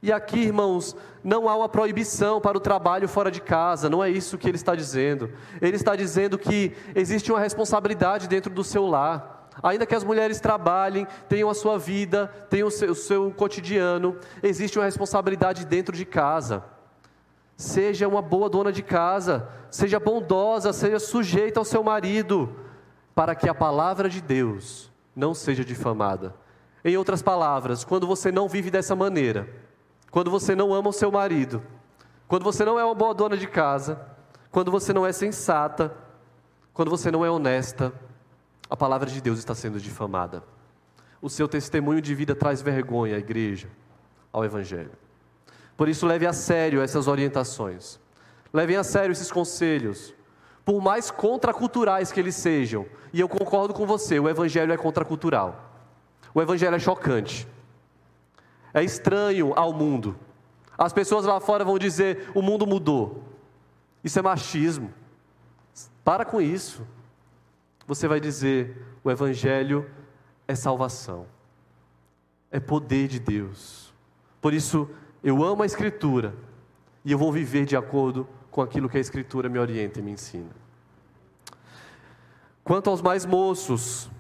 E 0.03 0.11
aqui, 0.11 0.41
irmãos, 0.41 0.97
não 1.23 1.49
há 1.49 1.57
uma 1.57 1.69
proibição 1.69 2.41
para 2.41 2.59
o 2.59 2.61
trabalho 2.61 3.09
fora 3.09 3.31
de 3.31 3.41
casa, 3.41 3.89
não 3.89 4.03
é 4.03 4.11
isso 4.11 4.37
que 4.37 4.49
ele 4.49 4.57
está 4.57 4.75
dizendo. 4.75 5.31
Ele 5.61 5.77
está 5.77 5.95
dizendo 5.95 6.37
que 6.37 6.75
existe 6.93 7.31
uma 7.31 7.39
responsabilidade 7.39 8.27
dentro 8.27 8.53
do 8.53 8.65
seu 8.65 8.85
lar. 8.85 9.49
Ainda 9.63 9.87
que 9.87 9.95
as 9.95 10.03
mulheres 10.03 10.41
trabalhem, 10.41 11.07
tenham 11.29 11.49
a 11.49 11.55
sua 11.55 11.79
vida, 11.79 12.27
tenham 12.51 12.67
o 12.67 12.71
seu, 12.71 12.91
o 12.91 12.95
seu 12.97 13.31
cotidiano, 13.31 14.17
existe 14.43 14.77
uma 14.77 14.87
responsabilidade 14.87 15.65
dentro 15.65 15.97
de 15.97 16.05
casa. 16.05 16.65
Seja 17.57 18.09
uma 18.09 18.21
boa 18.21 18.49
dona 18.49 18.73
de 18.73 18.83
casa, 18.83 19.49
seja 19.71 20.01
bondosa, 20.01 20.73
seja 20.73 20.99
sujeita 20.99 21.61
ao 21.61 21.65
seu 21.65 21.85
marido, 21.85 22.57
para 23.15 23.37
que 23.37 23.49
a 23.49 23.55
palavra 23.55 24.09
de 24.09 24.21
Deus 24.21 24.91
não 25.15 25.33
seja 25.33 25.65
difamada. 25.65 26.35
Em 26.85 26.97
outras 26.97 27.23
palavras, 27.23 27.85
quando 27.85 28.05
você 28.05 28.33
não 28.33 28.49
vive 28.49 28.69
dessa 28.69 28.97
maneira, 28.97 29.62
quando 30.13 30.31
você 30.31 30.55
não 30.55 30.75
ama 30.75 30.91
o 30.91 30.93
seu 30.93 31.11
marido, 31.11 31.63
quando 32.29 32.45
você 32.45 32.67
não 32.67 32.79
é 32.79 32.85
uma 32.85 32.95
boa 32.95 33.15
dona 33.15 33.35
de 33.35 33.49
casa, 33.49 33.99
quando 34.51 34.71
você 34.71 34.93
não 34.93 35.07
é 35.07 35.11
sensata, 35.11 35.91
quando 36.75 36.91
você 36.91 37.11
não 37.11 37.25
é 37.25 37.31
honesta, 37.31 37.91
a 38.69 38.77
palavra 38.77 39.09
de 39.09 39.23
Deus 39.23 39.39
está 39.39 39.55
sendo 39.55 39.81
difamada. 39.81 40.45
O 41.23 41.31
seu 41.31 41.49
testemunho 41.49 42.03
de 42.03 42.15
vida 42.15 42.35
traz 42.35 42.61
vergonha 42.61 43.17
à 43.17 43.19
igreja, 43.19 43.69
ao 44.31 44.45
Evangelho. 44.45 44.93
Por 45.79 45.89
isso, 45.89 46.07
leve 46.07 46.27
a 46.27 46.35
sério 46.35 46.83
essas 46.83 47.09
orientações. 47.09 47.99
Levem 48.53 48.77
a 48.77 48.85
sério 48.85 49.13
esses 49.13 49.33
conselhos. 49.33 50.15
Por 50.63 50.83
mais 50.83 51.11
contraculturais 51.11 52.13
que 52.13 52.21
eles 52.21 52.35
sejam, 52.35 52.85
e 53.15 53.21
eu 53.21 53.29
concordo 53.31 53.73
com 53.73 53.87
você, 53.87 54.19
o 54.21 54.29
Evangelho 54.29 54.75
é 54.75 54.77
contracultural. 54.77 55.73
O 56.35 56.43
Evangelho 56.43 56.77
é 56.77 56.79
chocante 56.79 57.49
é 58.73 58.83
estranho 58.83 59.53
ao 59.55 59.73
mundo. 59.73 60.17
As 60.77 60.93
pessoas 60.93 61.25
lá 61.25 61.41
fora 61.41 61.65
vão 61.65 61.79
dizer: 61.79 62.31
o 62.35 62.43
mundo 62.43 62.67
mudou. 62.67 63.23
Isso 64.03 64.19
é 64.19 64.23
machismo. 64.23 64.93
Para 66.05 66.25
com 66.25 66.41
isso. 66.41 66.87
Você 67.87 68.09
vai 68.09 68.21
dizer: 68.21 68.85
o 69.05 69.11
Evangelho 69.11 69.89
é 70.47 70.55
salvação, 70.55 71.27
é 72.51 72.59
poder 72.61 73.09
de 73.09 73.19
Deus. 73.19 73.93
Por 74.41 74.53
isso, 74.53 74.89
eu 75.23 75.43
amo 75.45 75.63
a 75.63 75.67
Escritura 75.67 76.35
e 77.05 77.13
eu 77.13 77.19
vou 77.19 77.33
viver 77.33 77.65
de 77.65 77.77
acordo 77.77 78.29
com 78.51 78.61
aquilo 78.61 78.89
que 78.89 78.97
a 78.97 79.01
Escritura 79.01 79.49
me 79.49 79.59
orienta 79.59 80.01
e 80.01 80.03
me 80.03 80.13
ensina. 80.13 80.51
Quanto 82.65 82.91
aos 82.91 83.03
mais 83.03 83.27
moços, 83.27 84.11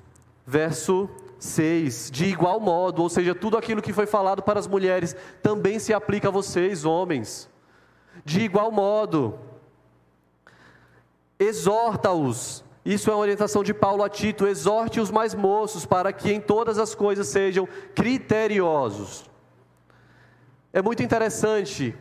verso 0.46 1.08
6. 1.42 2.10
De 2.12 2.26
igual 2.26 2.60
modo, 2.60 3.02
ou 3.02 3.08
seja, 3.08 3.34
tudo 3.34 3.58
aquilo 3.58 3.82
que 3.82 3.92
foi 3.92 4.06
falado 4.06 4.42
para 4.42 4.60
as 4.60 4.68
mulheres 4.68 5.16
também 5.42 5.78
se 5.80 5.92
aplica 5.92 6.28
a 6.28 6.30
vocês, 6.30 6.84
homens. 6.84 7.50
De 8.24 8.42
igual 8.42 8.70
modo, 8.70 9.38
exorta-os. 11.38 12.64
Isso 12.84 13.10
é 13.10 13.12
uma 13.12 13.22
orientação 13.22 13.64
de 13.64 13.74
Paulo 13.74 14.04
a 14.04 14.08
Tito: 14.08 14.46
exorte 14.46 15.00
os 15.00 15.10
mais 15.10 15.34
moços 15.34 15.84
para 15.84 16.12
que 16.12 16.32
em 16.32 16.40
todas 16.40 16.78
as 16.78 16.94
coisas 16.94 17.26
sejam 17.26 17.66
criteriosos. 17.92 19.28
É 20.72 20.80
muito 20.80 21.02
interessante 21.02 21.92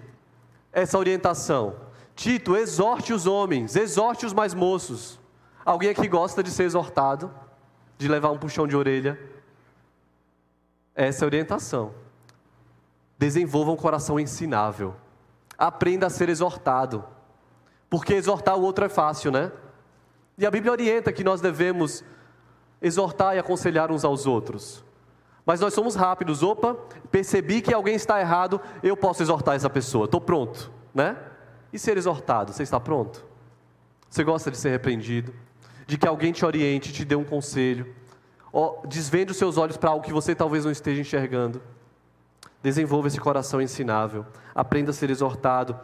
essa 0.71 0.99
orientação. 0.99 1.75
Tito, 2.15 2.55
exorte 2.55 3.11
os 3.11 3.25
homens, 3.25 3.75
exorte 3.75 4.23
os 4.23 4.33
mais 4.33 4.53
moços. 4.53 5.19
Alguém 5.65 5.89
aqui 5.89 6.07
gosta 6.07 6.43
de 6.43 6.51
ser 6.51 6.63
exortado? 6.63 7.33
De 7.97 8.07
levar 8.07 8.29
um 8.29 8.37
puxão 8.37 8.67
de 8.67 8.75
orelha? 8.75 9.30
Essa 11.01 11.25
é 11.25 11.27
orientação. 11.27 11.95
Desenvolva 13.17 13.71
um 13.71 13.75
coração 13.75 14.19
ensinável. 14.19 14.93
Aprenda 15.57 16.05
a 16.05 16.09
ser 16.11 16.29
exortado. 16.29 17.03
Porque 17.89 18.13
exortar 18.13 18.55
o 18.55 18.61
outro 18.61 18.85
é 18.85 18.89
fácil, 18.89 19.31
né? 19.31 19.51
E 20.37 20.45
a 20.45 20.51
Bíblia 20.51 20.71
orienta 20.71 21.11
que 21.11 21.23
nós 21.23 21.41
devemos 21.41 22.03
exortar 22.79 23.35
e 23.35 23.39
aconselhar 23.39 23.91
uns 23.91 24.05
aos 24.05 24.27
outros. 24.27 24.85
Mas 25.43 25.59
nós 25.59 25.73
somos 25.73 25.95
rápidos. 25.95 26.43
Opa, 26.43 26.77
percebi 27.09 27.63
que 27.63 27.73
alguém 27.73 27.95
está 27.95 28.19
errado, 28.21 28.61
eu 28.83 28.95
posso 28.95 29.23
exortar 29.23 29.55
essa 29.55 29.71
pessoa. 29.71 30.05
Estou 30.05 30.21
pronto, 30.21 30.71
né? 30.93 31.17
E 31.73 31.79
ser 31.79 31.97
exortado, 31.97 32.53
você 32.53 32.61
está 32.61 32.79
pronto? 32.79 33.25
Você 34.07 34.23
gosta 34.23 34.51
de 34.51 34.57
ser 34.57 34.69
repreendido? 34.69 35.33
De 35.87 35.97
que 35.97 36.07
alguém 36.07 36.31
te 36.31 36.45
oriente, 36.45 36.93
te 36.93 37.03
dê 37.03 37.15
um 37.15 37.23
conselho? 37.23 37.91
Desvende 38.85 39.31
os 39.31 39.37
seus 39.37 39.57
olhos 39.57 39.77
para 39.77 39.91
algo 39.91 40.03
que 40.03 40.11
você 40.11 40.35
talvez 40.35 40.65
não 40.65 40.71
esteja 40.71 41.01
enxergando. 41.01 41.61
Desenvolva 42.61 43.07
esse 43.07 43.19
coração 43.19 43.61
ensinável. 43.61 44.25
Aprenda 44.53 44.91
a 44.91 44.93
ser 44.93 45.09
exortado. 45.09 45.79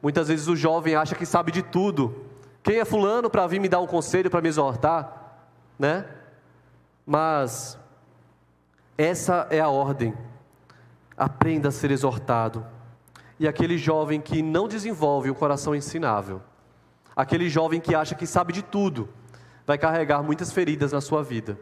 Muitas 0.00 0.28
vezes 0.28 0.46
o 0.48 0.56
jovem 0.56 0.94
acha 0.94 1.14
que 1.14 1.26
sabe 1.26 1.50
de 1.50 1.62
tudo. 1.62 2.24
Quem 2.62 2.78
é 2.78 2.84
fulano 2.84 3.28
para 3.28 3.46
vir 3.46 3.60
me 3.60 3.68
dar 3.68 3.80
um 3.80 3.86
conselho, 3.86 4.30
para 4.30 4.40
me 4.40 4.48
exortar? 4.48 5.36
Né? 5.78 6.06
Mas 7.04 7.76
essa 8.96 9.48
é 9.50 9.60
a 9.60 9.68
ordem. 9.68 10.14
Aprenda 11.16 11.68
a 11.68 11.72
ser 11.72 11.90
exortado. 11.90 12.64
E 13.38 13.48
aquele 13.48 13.76
jovem 13.76 14.20
que 14.20 14.42
não 14.42 14.68
desenvolve 14.68 15.28
um 15.28 15.34
coração 15.34 15.74
ensinável, 15.74 16.40
aquele 17.16 17.48
jovem 17.48 17.80
que 17.80 17.94
acha 17.94 18.14
que 18.14 18.26
sabe 18.26 18.52
de 18.52 18.62
tudo, 18.62 19.08
vai 19.66 19.76
carregar 19.76 20.22
muitas 20.22 20.52
feridas 20.52 20.92
na 20.92 21.00
sua 21.00 21.24
vida 21.24 21.58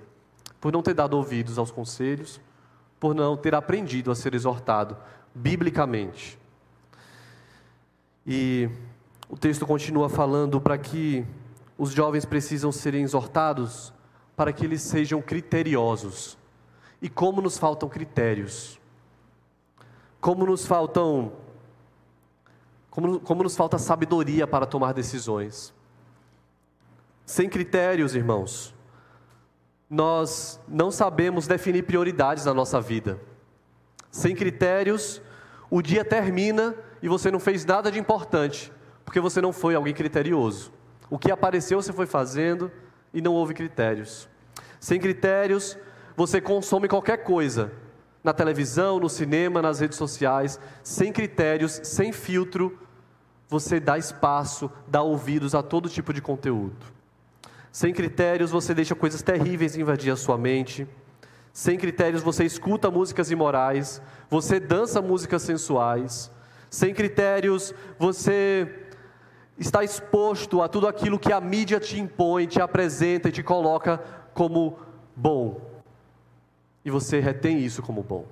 por 0.61 0.73
não 0.73 0.83
ter 0.83 0.95
dado 0.95 1.17
ouvidos 1.17 1.59
aos 1.59 1.71
conselhos, 1.71 2.41
por 2.99 3.15
não 3.15 3.37
ter 3.37 3.55
aprendido 3.55 4.11
a 4.11 4.15
ser 4.15 4.35
exortado 4.35 4.97
biblicamente. 5.35 6.39
E 8.27 8.69
o 9.29 9.37
texto 9.37 9.67
continua 9.67 10.09
falando 10.09 10.61
para 10.61 10.77
que 10.77 11.25
os 11.79 11.93
jovens 11.93 12.25
precisam 12.25 12.71
serem 12.71 13.03
exortados 13.03 13.93
para 14.37 14.53
que 14.53 14.65
eles 14.65 14.83
sejam 14.83 15.23
criteriosos. 15.23 16.37
E 17.01 17.09
como 17.09 17.41
nos 17.41 17.57
faltam 17.57 17.89
critérios? 17.89 18.79
Como 20.21 20.45
nos 20.45 20.67
faltam 20.67 21.33
como, 22.91 23.21
como 23.21 23.43
nos 23.43 23.57
falta 23.57 23.79
sabedoria 23.79 24.47
para 24.47 24.67
tomar 24.67 24.93
decisões? 24.93 25.73
Sem 27.25 27.49
critérios, 27.49 28.15
irmãos, 28.17 28.75
nós 29.91 30.61
não 30.69 30.93
sabemos 30.93 31.49
definir 31.49 31.83
prioridades 31.83 32.45
na 32.45 32.55
nossa 32.55 32.81
vida. 32.81 33.21
Sem 34.09 34.37
critérios, 34.37 35.21
o 35.69 35.83
dia 35.83 36.05
termina 36.05 36.77
e 37.03 37.09
você 37.09 37.29
não 37.29 37.41
fez 37.41 37.65
nada 37.65 37.91
de 37.91 37.99
importante, 37.99 38.73
porque 39.05 39.19
você 39.19 39.41
não 39.41 39.53
foi 39.53 39.75
alguém 39.75 39.93
criterioso. 39.93 40.73
O 41.11 41.19
que 41.19 41.33
apareceu 41.33 41.83
você 41.83 41.93
foi 41.93 42.07
fazendo 42.07 42.71
e 43.13 43.21
não 43.21 43.35
houve 43.35 43.53
critérios. 43.53 44.29
Sem 44.79 45.01
critérios, 45.01 45.77
você 46.17 46.41
consome 46.41 46.87
qualquer 46.87 47.25
coisa, 47.25 47.73
na 48.23 48.33
televisão, 48.33 49.01
no 49.01 49.09
cinema, 49.09 49.61
nas 49.61 49.81
redes 49.81 49.99
sociais, 49.99 50.61
sem 50.85 51.13
critérios, 51.13 51.81
sem 51.83 52.13
filtro, 52.13 52.79
você 53.49 53.81
dá 53.81 53.99
espaço, 53.99 54.71
dá 54.87 55.03
ouvidos 55.03 55.55
a 55.55 55.63
todo 55.63 55.89
tipo 55.89 56.13
de 56.13 56.23
conteúdo. 56.23 57.00
Sem 57.73 57.93
critérios, 57.95 58.51
você 58.51 58.75
deixa 58.75 58.95
coisas 58.95 59.23
terríveis 59.23 59.77
invadir 59.77 60.13
a 60.13 60.17
sua 60.17 60.37
mente. 60.37 60.87
Sem 61.53 61.79
critérios, 61.79 62.23
você 62.23 62.45
escuta 62.45 62.91
músicas 62.91 63.31
imorais, 63.31 64.01
você 64.29 64.59
dança 64.59 65.01
músicas 65.01 65.43
sensuais. 65.43 66.31
Sem 66.69 66.95
critérios, 66.95 67.75
você 67.99 68.87
está 69.59 69.85
exposto 69.85 70.63
a 70.63 70.69
tudo 70.69 70.87
aquilo 70.87 71.19
que 71.19 71.33
a 71.33 71.41
mídia 71.41 71.79
te 71.79 71.99
impõe, 71.99 72.47
te 72.47 72.61
apresenta 72.61 73.29
e 73.29 73.33
te 73.33 73.43
coloca 73.43 73.99
como 74.33 74.79
bom. 75.15 75.61
E 76.85 76.91
você 76.91 77.21
retém 77.21 77.59
isso 77.59 77.83
como 77.83 78.03
bom. 78.03 78.27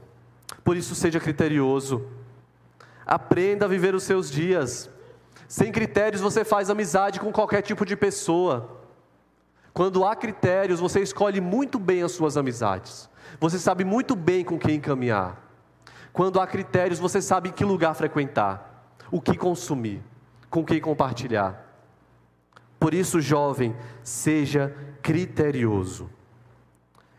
Por 0.65 0.77
isso, 0.77 0.95
seja 0.95 1.21
criterioso. 1.21 2.07
Aprenda 3.05 3.67
a 3.67 3.69
viver 3.69 3.95
os 3.95 4.05
seus 4.05 4.31
dias. 4.31 4.89
Sem 5.47 5.73
critérios, 5.73 6.23
você 6.23 6.45
faz 6.45 6.71
amizade 6.71 7.21
com 7.21 7.33
qualquer 7.33 7.63
tipo 7.63 7.85
de 7.85 7.97
pessoa. 7.97 8.78
Quando 9.73 10.05
há 10.05 10.17
critérios, 10.17 10.81
você 10.81 11.01
escolhe 11.01 11.41
muito 11.41 11.79
bem 11.79 12.03
as 12.03 12.13
suas 12.13 12.37
amizades. 12.37 13.09
Você 13.39 13.59
sabe 13.59 13.85
muito 13.85 14.17
bem 14.17 14.45
com 14.45 14.59
quem 14.59 14.81
caminhar. 14.81 15.49
Quando 16.13 16.41
há 16.41 16.47
critérios, 16.47 16.99
você 16.99 17.23
sabe 17.23 17.53
que 17.53 17.65
lugar 17.65 17.95
frequentar, 17.95 18.97
o 19.11 19.21
que 19.21 19.37
consumir, 19.37 20.03
com 20.51 20.65
quem 20.65 20.81
compartilhar. 20.81 21.65
Por 22.81 22.95
isso, 22.95 23.21
jovem, 23.21 23.77
seja 24.03 24.75
criterioso. 25.03 26.11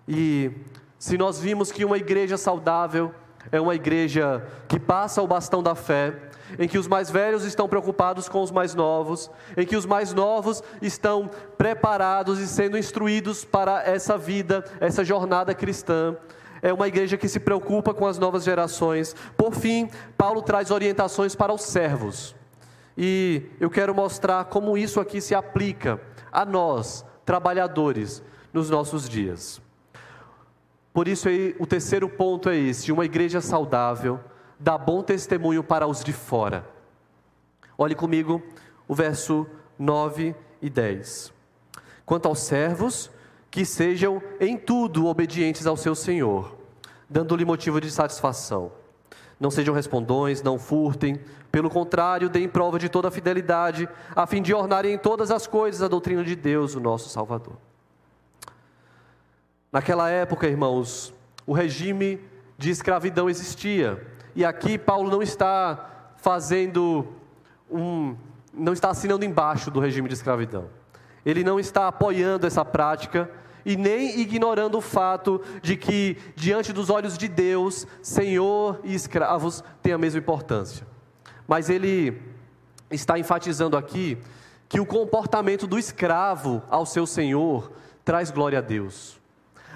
E 0.07 0.51
se 0.97 1.17
nós 1.17 1.39
vimos 1.39 1.71
que 1.71 1.85
uma 1.85 1.97
igreja 1.97 2.37
saudável 2.37 3.13
é 3.51 3.59
uma 3.59 3.75
igreja 3.75 4.45
que 4.67 4.79
passa 4.79 5.21
o 5.21 5.27
bastão 5.27 5.63
da 5.63 5.75
fé, 5.75 6.13
em 6.57 6.67
que 6.67 6.77
os 6.77 6.87
mais 6.87 7.09
velhos 7.09 7.43
estão 7.43 7.67
preocupados 7.67 8.27
com 8.27 8.41
os 8.41 8.51
mais 8.51 8.73
novos, 8.73 9.29
em 9.55 9.65
que 9.65 9.75
os 9.75 9.85
mais 9.85 10.13
novos 10.13 10.63
estão 10.81 11.29
preparados 11.57 12.39
e 12.39 12.47
sendo 12.47 12.77
instruídos 12.77 13.45
para 13.45 13.83
essa 13.83 14.17
vida, 14.17 14.63
essa 14.79 15.03
jornada 15.03 15.53
cristã. 15.53 16.15
É 16.61 16.73
uma 16.73 16.87
igreja 16.87 17.17
que 17.17 17.27
se 17.27 17.39
preocupa 17.39 17.93
com 17.93 18.05
as 18.05 18.17
novas 18.17 18.43
gerações. 18.43 19.15
Por 19.37 19.53
fim, 19.53 19.89
Paulo 20.17 20.41
traz 20.41 20.71
orientações 20.71 21.35
para 21.35 21.53
os 21.53 21.61
servos. 21.61 22.35
E 22.97 23.43
eu 23.59 23.69
quero 23.69 23.95
mostrar 23.95 24.45
como 24.45 24.77
isso 24.77 24.99
aqui 24.99 25.21
se 25.21 25.33
aplica 25.33 26.01
a 26.31 26.43
nós, 26.43 27.05
trabalhadores, 27.25 28.21
nos 28.51 28.69
nossos 28.69 29.07
dias. 29.07 29.61
Por 30.93 31.07
isso, 31.07 31.29
o 31.59 31.65
terceiro 31.65 32.09
ponto 32.09 32.49
é 32.49 32.57
esse: 32.57 32.91
uma 32.91 33.05
igreja 33.05 33.41
saudável 33.41 34.19
dá 34.59 34.77
bom 34.77 35.01
testemunho 35.01 35.63
para 35.63 35.87
os 35.87 36.03
de 36.03 36.11
fora. 36.11 36.67
Olhe 37.77 37.95
comigo 37.95 38.41
o 38.87 38.93
verso 38.93 39.47
9 39.77 40.35
e 40.61 40.69
10. 40.69 41.31
Quanto 42.05 42.27
aos 42.27 42.39
servos, 42.39 43.09
que 43.49 43.63
sejam 43.63 44.21
em 44.39 44.57
tudo 44.57 45.05
obedientes 45.05 45.65
ao 45.65 45.77
seu 45.77 45.95
Senhor, 45.95 46.55
dando-lhe 47.09 47.45
motivo 47.45 47.79
de 47.79 47.89
satisfação. 47.89 48.71
Não 49.39 49.49
sejam 49.49 49.73
respondões, 49.73 50.41
não 50.41 50.59
furtem, 50.59 51.17
pelo 51.51 51.69
contrário, 51.69 52.29
deem 52.29 52.49
prova 52.49 52.77
de 52.77 52.89
toda 52.89 53.07
a 53.07 53.11
fidelidade, 53.11 53.87
a 54.15 54.27
fim 54.27 54.41
de 54.41 54.53
ornarem 54.53 54.93
em 54.93 54.97
todas 54.97 55.31
as 55.31 55.47
coisas 55.47 55.81
a 55.81 55.87
doutrina 55.87 56.23
de 56.23 56.35
Deus, 56.35 56.75
o 56.75 56.79
nosso 56.79 57.09
Salvador. 57.09 57.55
Naquela 59.71 60.09
época, 60.09 60.47
irmãos, 60.47 61.13
o 61.45 61.53
regime 61.53 62.19
de 62.57 62.71
escravidão 62.71 63.29
existia. 63.29 64.03
E 64.35 64.43
aqui 64.43 64.79
Paulo 64.79 65.11
não 65.11 65.21
está 65.21 66.13
fazendo 66.17 67.07
um. 67.69 68.15
não 68.51 68.73
está 68.73 68.89
assinando 68.89 69.23
embaixo 69.23 69.69
do 69.69 69.79
regime 69.79 70.07
de 70.07 70.15
escravidão. 70.15 70.69
Ele 71.23 71.43
não 71.43 71.59
está 71.59 71.87
apoiando 71.87 72.47
essa 72.47 72.65
prática 72.65 73.29
e 73.63 73.75
nem 73.75 74.19
ignorando 74.19 74.79
o 74.79 74.81
fato 74.81 75.39
de 75.61 75.77
que, 75.77 76.17
diante 76.35 76.73
dos 76.73 76.89
olhos 76.89 77.15
de 77.15 77.27
Deus, 77.27 77.85
senhor 78.01 78.79
e 78.83 78.95
escravos 78.95 79.63
têm 79.83 79.93
a 79.93 79.97
mesma 79.99 80.19
importância. 80.19 80.87
Mas 81.47 81.69
ele 81.69 82.19
está 82.89 83.19
enfatizando 83.19 83.77
aqui 83.77 84.17
que 84.67 84.79
o 84.79 84.85
comportamento 84.85 85.67
do 85.67 85.77
escravo 85.77 86.63
ao 86.69 86.87
seu 86.87 87.05
senhor 87.05 87.71
traz 88.03 88.31
glória 88.31 88.57
a 88.57 88.61
Deus 88.61 89.18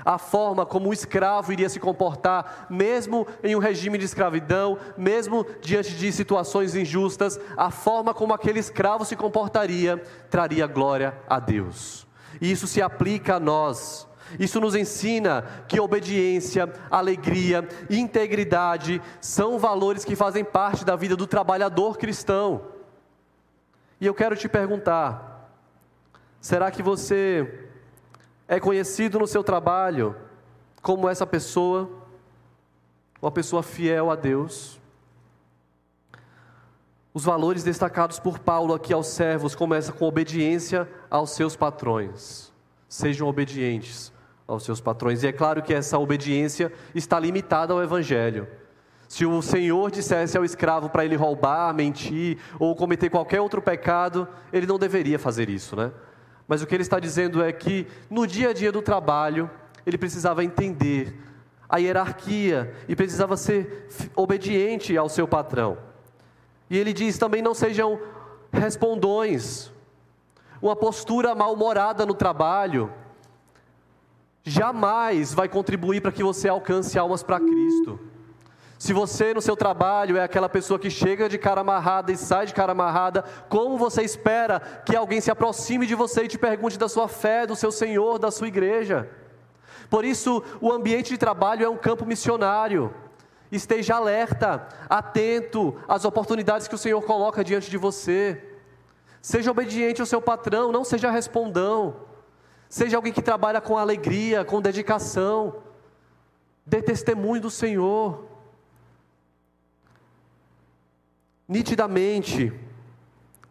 a 0.05 0.17
forma 0.17 0.65
como 0.65 0.89
o 0.89 0.93
escravo 0.93 1.51
iria 1.51 1.69
se 1.69 1.79
comportar, 1.79 2.67
mesmo 2.69 3.27
em 3.43 3.55
um 3.55 3.59
regime 3.59 3.97
de 3.97 4.05
escravidão, 4.05 4.77
mesmo 4.97 5.45
diante 5.61 5.95
de 5.95 6.11
situações 6.11 6.75
injustas, 6.75 7.39
a 7.57 7.71
forma 7.71 8.13
como 8.13 8.33
aquele 8.33 8.59
escravo 8.59 9.05
se 9.05 9.15
comportaria 9.15 10.01
traria 10.29 10.67
glória 10.67 11.17
a 11.27 11.39
Deus. 11.39 12.07
E 12.41 12.51
isso 12.51 12.67
se 12.67 12.81
aplica 12.81 13.35
a 13.35 13.39
nós. 13.39 14.07
Isso 14.39 14.59
nos 14.59 14.75
ensina 14.75 15.43
que 15.67 15.79
obediência, 15.79 16.71
alegria, 16.89 17.67
integridade 17.89 19.01
são 19.21 19.59
valores 19.59 20.03
que 20.03 20.15
fazem 20.15 20.43
parte 20.43 20.83
da 20.83 20.95
vida 20.95 21.15
do 21.15 21.27
trabalhador 21.27 21.97
cristão. 21.97 22.61
E 24.01 24.05
eu 24.05 24.13
quero 24.13 24.35
te 24.35 24.49
perguntar: 24.49 25.49
será 26.41 26.71
que 26.71 26.81
você 26.81 27.62
é 28.53 28.59
conhecido 28.59 29.17
no 29.17 29.25
seu 29.25 29.43
trabalho 29.43 30.15
como 30.81 31.09
essa 31.09 31.25
pessoa, 31.25 31.89
uma 33.19 33.31
pessoa 33.31 33.63
fiel 33.63 34.11
a 34.11 34.15
Deus. 34.15 34.79
Os 37.13 37.23
valores 37.23 37.63
destacados 37.63 38.19
por 38.19 38.37
Paulo 38.37 38.73
aqui 38.73 38.93
aos 38.93 39.07
servos 39.07 39.55
começam 39.55 39.95
com 39.95 40.05
obediência 40.05 40.87
aos 41.09 41.31
seus 41.31 41.55
patrões. 41.55 42.51
Sejam 42.87 43.27
obedientes 43.27 44.13
aos 44.47 44.63
seus 44.63 44.79
patrões. 44.79 45.23
E 45.23 45.27
é 45.27 45.31
claro 45.31 45.63
que 45.63 45.73
essa 45.73 45.97
obediência 45.97 46.71
está 46.93 47.19
limitada 47.19 47.73
ao 47.73 47.81
Evangelho. 47.81 48.47
Se 49.07 49.25
o 49.25 49.41
Senhor 49.41 49.89
dissesse 49.89 50.37
ao 50.37 50.45
escravo 50.45 50.89
para 50.89 51.05
ele 51.05 51.15
roubar, 51.15 51.73
mentir 51.73 52.37
ou 52.59 52.75
cometer 52.75 53.09
qualquer 53.09 53.41
outro 53.41 53.61
pecado, 53.61 54.27
ele 54.51 54.67
não 54.67 54.77
deveria 54.77 55.17
fazer 55.17 55.49
isso, 55.49 55.75
né? 55.75 55.91
Mas 56.47 56.61
o 56.61 56.67
que 56.67 56.75
ele 56.75 56.83
está 56.83 56.99
dizendo 56.99 57.41
é 57.41 57.51
que 57.51 57.87
no 58.09 58.27
dia 58.27 58.49
a 58.49 58.53
dia 58.53 58.71
do 58.71 58.81
trabalho, 58.81 59.49
ele 59.85 59.97
precisava 59.97 60.43
entender 60.43 61.17
a 61.69 61.77
hierarquia 61.77 62.73
e 62.87 62.95
precisava 62.95 63.35
ser 63.35 63.87
obediente 64.15 64.95
ao 64.97 65.09
seu 65.09 65.27
patrão. 65.27 65.77
E 66.69 66.77
ele 66.77 66.93
diz 66.93 67.17
também: 67.17 67.41
não 67.41 67.53
sejam 67.53 67.99
respondões, 68.51 69.71
uma 70.61 70.75
postura 70.75 71.33
mal-humorada 71.33 72.05
no 72.05 72.13
trabalho, 72.13 72.91
jamais 74.43 75.33
vai 75.33 75.49
contribuir 75.49 76.01
para 76.01 76.11
que 76.11 76.23
você 76.23 76.47
alcance 76.47 76.97
almas 76.99 77.23
para 77.23 77.39
Cristo. 77.39 77.99
Se 78.83 78.91
você 78.91 79.33
no 79.33 79.41
seu 79.41 79.55
trabalho 79.55 80.17
é 80.17 80.23
aquela 80.25 80.49
pessoa 80.49 80.77
que 80.77 80.89
chega 80.89 81.29
de 81.29 81.37
cara 81.37 81.61
amarrada 81.61 82.11
e 82.11 82.17
sai 82.17 82.45
de 82.45 82.53
cara 82.53 82.73
amarrada, 82.73 83.23
como 83.47 83.77
você 83.77 84.01
espera 84.01 84.59
que 84.85 84.93
alguém 84.93 85.21
se 85.21 85.31
aproxime 85.31 85.87
de 85.87 85.95
você 85.95 86.23
e 86.23 86.27
te 86.27 86.37
pergunte 86.37 86.77
da 86.77 86.89
sua 86.89 87.07
fé, 87.07 87.47
do 87.47 87.55
seu 87.55 87.71
Senhor, 87.71 88.19
da 88.19 88.29
sua 88.29 88.49
igreja? 88.49 89.09
Por 89.89 90.03
isso, 90.03 90.43
o 90.59 90.69
ambiente 90.69 91.11
de 91.11 91.17
trabalho 91.17 91.65
é 91.65 91.69
um 91.69 91.77
campo 91.77 92.05
missionário. 92.05 92.93
Esteja 93.49 93.95
alerta, 93.95 94.67
atento 94.89 95.79
às 95.87 96.03
oportunidades 96.03 96.67
que 96.67 96.75
o 96.75 96.77
Senhor 96.77 97.01
coloca 97.03 97.41
diante 97.41 97.71
de 97.71 97.77
você. 97.77 98.43
Seja 99.21 99.49
obediente 99.49 100.01
ao 100.01 100.05
seu 100.05 100.21
patrão, 100.21 100.73
não 100.73 100.83
seja 100.83 101.09
respondão. 101.09 102.01
Seja 102.67 102.97
alguém 102.97 103.13
que 103.13 103.21
trabalha 103.21 103.61
com 103.61 103.77
alegria, 103.77 104.43
com 104.43 104.61
dedicação. 104.61 105.63
Dê 106.65 106.81
testemunho 106.81 107.43
do 107.43 107.49
Senhor. 107.49 108.32
Nitidamente, 111.47 112.53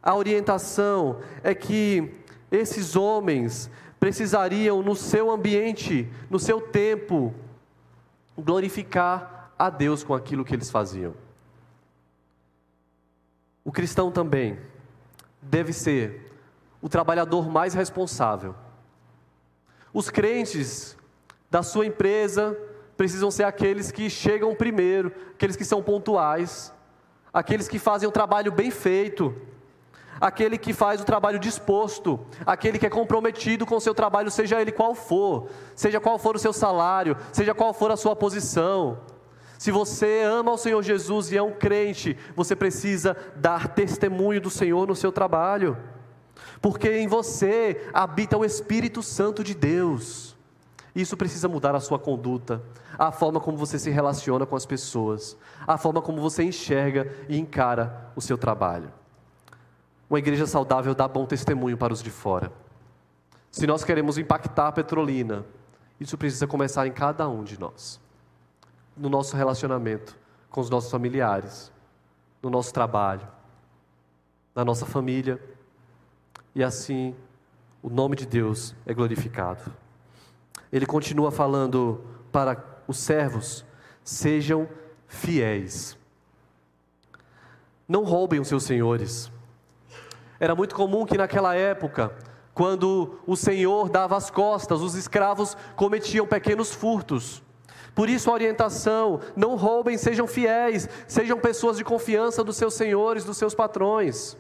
a 0.03 0.15
orientação 0.15 1.21
é 1.43 1.55
que 1.55 2.13
esses 2.51 2.97
homens 2.97 3.71
precisariam, 4.01 4.83
no 4.83 4.97
seu 4.97 5.31
ambiente, 5.31 6.11
no 6.29 6.39
seu 6.39 6.61
tempo, 6.61 7.33
glorificar 8.37 9.53
a 9.59 9.71
Deus 9.71 10.03
com 10.03 10.15
aquilo 10.15 10.45
que 10.45 10.55
eles 10.55 10.71
faziam. 10.71 11.15
O 13.65 13.71
cristão 13.71 14.11
também 14.11 14.59
deve 15.41 15.73
ser 15.73 16.33
o 16.81 16.89
trabalhador 16.89 17.49
mais 17.49 17.75
responsável. 17.75 18.57
Os 19.95 20.11
crentes 20.11 20.97
da 21.49 21.63
sua 21.63 21.87
empresa 21.87 22.59
precisam 22.97 23.31
ser 23.31 23.45
aqueles 23.45 23.93
que 23.93 24.11
chegam 24.11 24.55
primeiro, 24.55 25.13
aqueles 25.35 25.55
que 25.55 25.65
são 25.65 25.83
pontuais, 25.83 26.73
aqueles 27.33 27.69
que 27.69 27.79
fazem 27.79 28.09
o 28.09 28.13
trabalho 28.13 28.53
bem 28.53 28.71
feito, 28.71 29.35
aquele 30.21 30.59
que 30.59 30.73
faz 30.73 31.01
o 31.01 31.05
trabalho 31.05 31.39
disposto, 31.39 32.21
aquele 32.45 32.79
que 32.79 32.87
é 32.87 32.91
comprometido 32.91 33.65
com 33.67 33.77
o 33.77 33.81
seu 33.81 33.95
trabalho, 33.95 34.31
seja 34.31 34.61
ele 34.61 34.71
qual 34.71 34.95
for, 34.95 35.49
seja 35.75 35.99
qual 35.99 36.19
for 36.19 36.37
o 36.37 36.39
seu 36.39 36.53
salário, 36.53 37.17
seja 37.33 37.55
qual 37.55 37.73
for 37.73 37.91
a 37.91 37.97
sua 37.97 38.15
posição. 38.15 39.01
Se 39.59 39.71
você 39.71 40.23
ama 40.23 40.53
o 40.53 40.59
Senhor 40.59 40.83
Jesus 40.83 41.31
e 41.31 41.37
é 41.37 41.43
um 41.43 41.53
crente, 41.53 42.19
você 42.35 42.55
precisa 42.55 43.17
dar 43.37 43.69
testemunho 43.69 44.41
do 44.41 44.51
Senhor 44.51 44.87
no 44.87 44.97
seu 44.97 45.13
trabalho, 45.13 45.79
porque 46.61 46.99
em 46.99 47.07
você 47.07 47.89
habita 47.93 48.37
o 48.37 48.45
Espírito 48.45 49.03
Santo 49.03 49.43
de 49.43 49.55
Deus. 49.55 50.32
Isso 50.95 51.17
precisa 51.17 51.49
mudar 51.49 51.75
a 51.75 51.81
sua 51.81 51.99
conduta, 51.99 52.63
a 52.99 53.11
forma 53.11 53.41
como 53.41 53.57
você 53.57 53.79
se 53.79 53.91
relaciona 53.91 54.45
com 54.45 54.55
as 54.55 54.67
pessoas, 54.67 55.37
a 55.67 55.79
forma 55.79 56.03
como 56.03 56.21
você 56.21 56.43
enxerga 56.43 57.11
e 57.29 57.39
encara 57.39 58.11
o 58.15 58.21
seu 58.21 58.37
trabalho. 58.37 58.93
Uma 60.09 60.19
igreja 60.19 60.47
saudável 60.47 60.95
dá 60.95 61.09
bom 61.09 61.25
testemunho 61.25 61.79
para 61.79 61.93
os 61.93 62.03
de 62.03 62.11
fora. 62.11 62.53
Se 63.51 63.67
nós 63.67 63.83
queremos 63.83 64.19
impactar 64.19 64.69
a 64.69 64.73
Petrolina, 64.73 65.45
isso 65.99 66.19
precisa 66.19 66.47
começar 66.47 66.87
em 66.87 66.93
cada 66.93 67.27
um 67.29 67.43
de 67.43 67.59
nós. 67.59 67.99
No 68.95 69.09
nosso 69.09 69.37
relacionamento 69.37 70.17
com 70.51 70.61
os 70.61 70.69
nossos 70.69 70.91
familiares, 70.91 71.73
no 72.43 72.51
nosso 72.51 72.75
trabalho, 72.75 73.27
na 74.55 74.63
nossa 74.65 74.85
família, 74.85 75.41
e 76.55 76.63
assim 76.63 77.17
o 77.83 77.89
nome 77.89 78.15
de 78.15 78.27
Deus 78.27 78.75
é 78.85 78.93
glorificado. 78.93 79.73
Ele 80.73 80.87
continua 80.87 81.31
falando 81.31 82.03
para 82.33 82.65
os 82.89 82.99
servos: 82.99 83.65
sejam 84.03 84.69
fiéis. 85.07 85.97
Não 87.87 88.05
roubem 88.05 88.41
os 88.41 88.49
seus 88.49 88.65
senhores. 88.65 89.31
Era 90.41 90.55
muito 90.55 90.75
comum 90.75 91.05
que 91.05 91.19
naquela 91.19 91.55
época, 91.55 92.13
quando 92.55 93.19
o 93.27 93.37
senhor 93.37 93.91
dava 93.91 94.17
as 94.17 94.31
costas, 94.31 94.81
os 94.81 94.95
escravos 94.95 95.57
cometiam 95.77 96.27
pequenos 96.27 96.73
furtos. 96.73 97.43
Por 97.95 98.09
isso 98.09 98.31
a 98.31 98.33
orientação: 98.33 99.21
não 99.37 99.57
roubem, 99.57 99.99
sejam 99.99 100.27
fiéis, 100.27 100.89
sejam 101.07 101.39
pessoas 101.39 101.77
de 101.77 101.85
confiança 101.85 102.43
dos 102.43 102.57
seus 102.57 102.75
senhores, 102.75 103.25
dos 103.25 103.37
seus 103.37 103.55
patrões. 103.55 104.37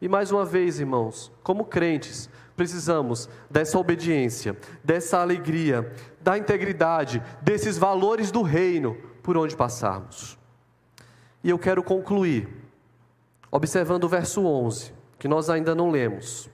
E 0.00 0.08
mais 0.08 0.32
uma 0.32 0.44
vez, 0.44 0.80
irmãos, 0.80 1.30
como 1.44 1.64
crentes, 1.64 2.28
precisamos 2.56 3.28
dessa 3.50 3.78
obediência, 3.78 4.56
dessa 4.82 5.18
alegria, 5.18 5.92
da 6.20 6.36
integridade, 6.36 7.22
desses 7.40 7.78
valores 7.78 8.30
do 8.30 8.42
reino 8.42 8.96
por 9.22 9.36
onde 9.36 9.56
passarmos. 9.56 10.38
E 11.42 11.50
eu 11.50 11.58
quero 11.58 11.82
concluir 11.82 12.48
observando 13.50 14.04
o 14.04 14.08
verso 14.08 14.44
11, 14.44 14.92
que 15.18 15.28
nós 15.28 15.50
ainda 15.50 15.74
não 15.74 15.90
lemos. 15.90 16.48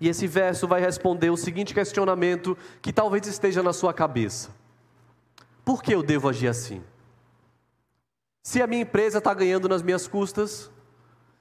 E 0.00 0.08
esse 0.08 0.26
verso 0.26 0.66
vai 0.66 0.80
responder 0.80 1.30
o 1.30 1.36
seguinte 1.36 1.74
questionamento 1.74 2.56
que 2.80 2.92
talvez 2.92 3.26
esteja 3.26 3.62
na 3.62 3.72
sua 3.72 3.92
cabeça: 3.92 4.50
Por 5.64 5.82
que 5.82 5.94
eu 5.94 6.02
devo 6.02 6.28
agir 6.28 6.48
assim? 6.48 6.82
Se 8.42 8.60
a 8.60 8.66
minha 8.66 8.82
empresa 8.82 9.18
está 9.18 9.32
ganhando 9.32 9.68
nas 9.68 9.82
minhas 9.82 10.06
custas, 10.06 10.70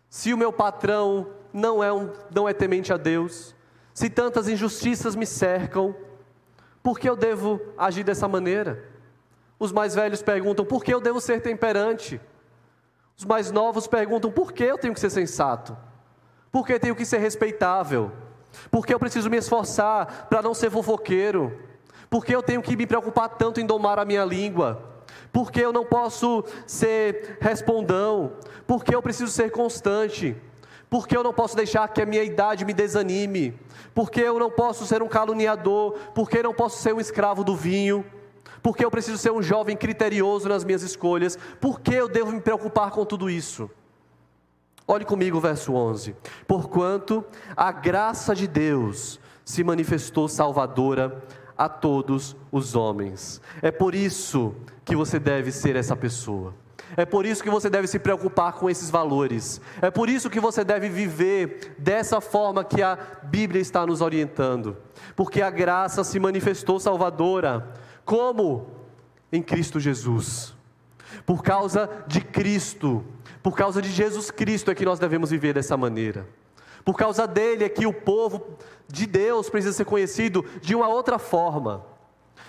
se 0.09 0.33
o 0.33 0.37
meu 0.37 0.53
patrão 0.53 1.27
não 1.53 1.83
é, 1.83 1.93
um, 1.93 2.11
não 2.33 2.49
é 2.49 2.53
temente 2.53 2.91
a 2.91 2.97
Deus, 2.97 3.55
se 3.93 4.09
tantas 4.09 4.47
injustiças 4.47 5.15
me 5.15 5.25
cercam, 5.25 5.95
por 6.81 6.99
que 6.99 7.07
eu 7.07 7.15
devo 7.15 7.61
agir 7.77 8.03
dessa 8.03 8.27
maneira? 8.27 8.83
Os 9.59 9.71
mais 9.71 9.95
velhos 9.95 10.21
perguntam: 10.21 10.65
por 10.65 10.83
que 10.83 10.93
eu 10.93 10.99
devo 10.99 11.21
ser 11.21 11.41
temperante? 11.41 12.19
Os 13.15 13.23
mais 13.23 13.51
novos 13.51 13.87
perguntam: 13.87 14.31
por 14.31 14.51
que 14.51 14.63
eu 14.63 14.77
tenho 14.77 14.93
que 14.93 14.99
ser 14.99 15.11
sensato? 15.11 15.77
Por 16.51 16.65
que 16.65 16.79
tenho 16.79 16.95
que 16.95 17.05
ser 17.05 17.19
respeitável? 17.19 18.11
Por 18.69 18.85
que 18.85 18.93
eu 18.93 18.99
preciso 18.99 19.29
me 19.29 19.37
esforçar 19.37 20.27
para 20.27 20.41
não 20.41 20.53
ser 20.53 20.69
fofoqueiro? 20.69 21.57
Por 22.09 22.25
que 22.25 22.35
eu 22.35 22.43
tenho 22.43 22.61
que 22.61 22.75
me 22.75 22.85
preocupar 22.85 23.29
tanto 23.29 23.59
em 23.59 23.65
domar 23.65 23.97
a 23.97 24.05
minha 24.05 24.25
língua? 24.25 24.83
Por 25.31 25.51
que 25.51 25.61
eu 25.61 25.73
não 25.73 25.85
posso 25.85 26.43
ser 26.67 27.37
respondão? 27.41 28.33
Por 28.67 28.83
que 28.83 28.93
eu 28.93 29.01
preciso 29.01 29.31
ser 29.31 29.49
constante? 29.51 30.35
Por 30.93 31.07
que 31.07 31.17
eu 31.17 31.23
não 31.23 31.33
posso 31.33 31.55
deixar 31.55 31.87
que 31.87 32.03
a 32.03 32.05
minha 32.05 32.21
idade 32.21 32.63
me 32.63 32.71
desanime? 32.71 33.59
Por 33.95 34.11
que 34.11 34.21
eu 34.21 34.37
não 34.37 34.51
posso 34.51 34.85
ser 34.85 35.01
um 35.01 35.07
caluniador? 35.07 35.93
Por 36.13 36.29
que 36.29 36.37
eu 36.37 36.43
não 36.43 36.53
posso 36.53 36.83
ser 36.83 36.93
um 36.93 36.99
escravo 36.99 37.43
do 37.43 37.55
vinho? 37.55 38.05
Por 38.61 38.77
que 38.77 38.85
eu 38.85 38.91
preciso 38.91 39.17
ser 39.17 39.31
um 39.31 39.41
jovem 39.41 39.75
criterioso 39.75 40.47
nas 40.47 40.63
minhas 40.63 40.83
escolhas? 40.83 41.35
Por 41.59 41.81
que 41.81 41.95
eu 41.95 42.07
devo 42.07 42.31
me 42.31 42.39
preocupar 42.39 42.91
com 42.91 43.03
tudo 43.03 43.27
isso? 43.27 43.67
Olhe 44.87 45.03
comigo 45.03 45.39
o 45.39 45.41
verso 45.41 45.73
11. 45.73 46.15
Porquanto 46.47 47.25
a 47.57 47.71
graça 47.71 48.35
de 48.35 48.47
Deus 48.47 49.19
se 49.43 49.63
manifestou 49.63 50.27
salvadora 50.27 51.23
a 51.57 51.67
todos 51.67 52.35
os 52.51 52.75
homens. 52.75 53.41
É 53.63 53.71
por 53.71 53.95
isso 53.95 54.53
que 54.85 54.95
você 54.95 55.17
deve 55.17 55.51
ser 55.51 55.75
essa 55.75 55.95
pessoa. 55.95 56.53
É 56.95 57.05
por 57.05 57.25
isso 57.25 57.43
que 57.43 57.49
você 57.49 57.69
deve 57.69 57.87
se 57.87 57.97
preocupar 57.97 58.53
com 58.53 58.69
esses 58.69 58.89
valores. 58.89 59.59
É 59.81 59.89
por 59.89 60.09
isso 60.09 60.29
que 60.29 60.39
você 60.39 60.63
deve 60.63 60.89
viver 60.89 61.75
dessa 61.77 62.21
forma 62.21 62.63
que 62.63 62.81
a 62.81 62.97
Bíblia 63.23 63.61
está 63.61 63.85
nos 63.85 64.01
orientando. 64.01 64.77
Porque 65.15 65.41
a 65.41 65.49
graça 65.49 66.03
se 66.03 66.19
manifestou 66.19 66.79
salvadora. 66.79 67.73
Como? 68.05 68.67
Em 69.31 69.41
Cristo 69.41 69.79
Jesus. 69.79 70.53
Por 71.25 71.43
causa 71.43 71.89
de 72.07 72.21
Cristo, 72.21 73.03
por 73.41 73.55
causa 73.55 73.81
de 73.81 73.89
Jesus 73.89 74.29
Cristo 74.31 74.71
é 74.71 74.75
que 74.75 74.85
nós 74.85 74.99
devemos 74.99 75.29
viver 75.31 75.53
dessa 75.53 75.75
maneira. 75.75 76.27
Por 76.85 76.97
causa 76.97 77.25
dele 77.25 77.63
é 77.63 77.69
que 77.69 77.85
o 77.85 77.93
povo 77.93 78.57
de 78.87 79.05
Deus 79.05 79.49
precisa 79.49 79.73
ser 79.73 79.85
conhecido 79.85 80.45
de 80.61 80.75
uma 80.75 80.87
outra 80.87 81.17
forma. 81.17 81.85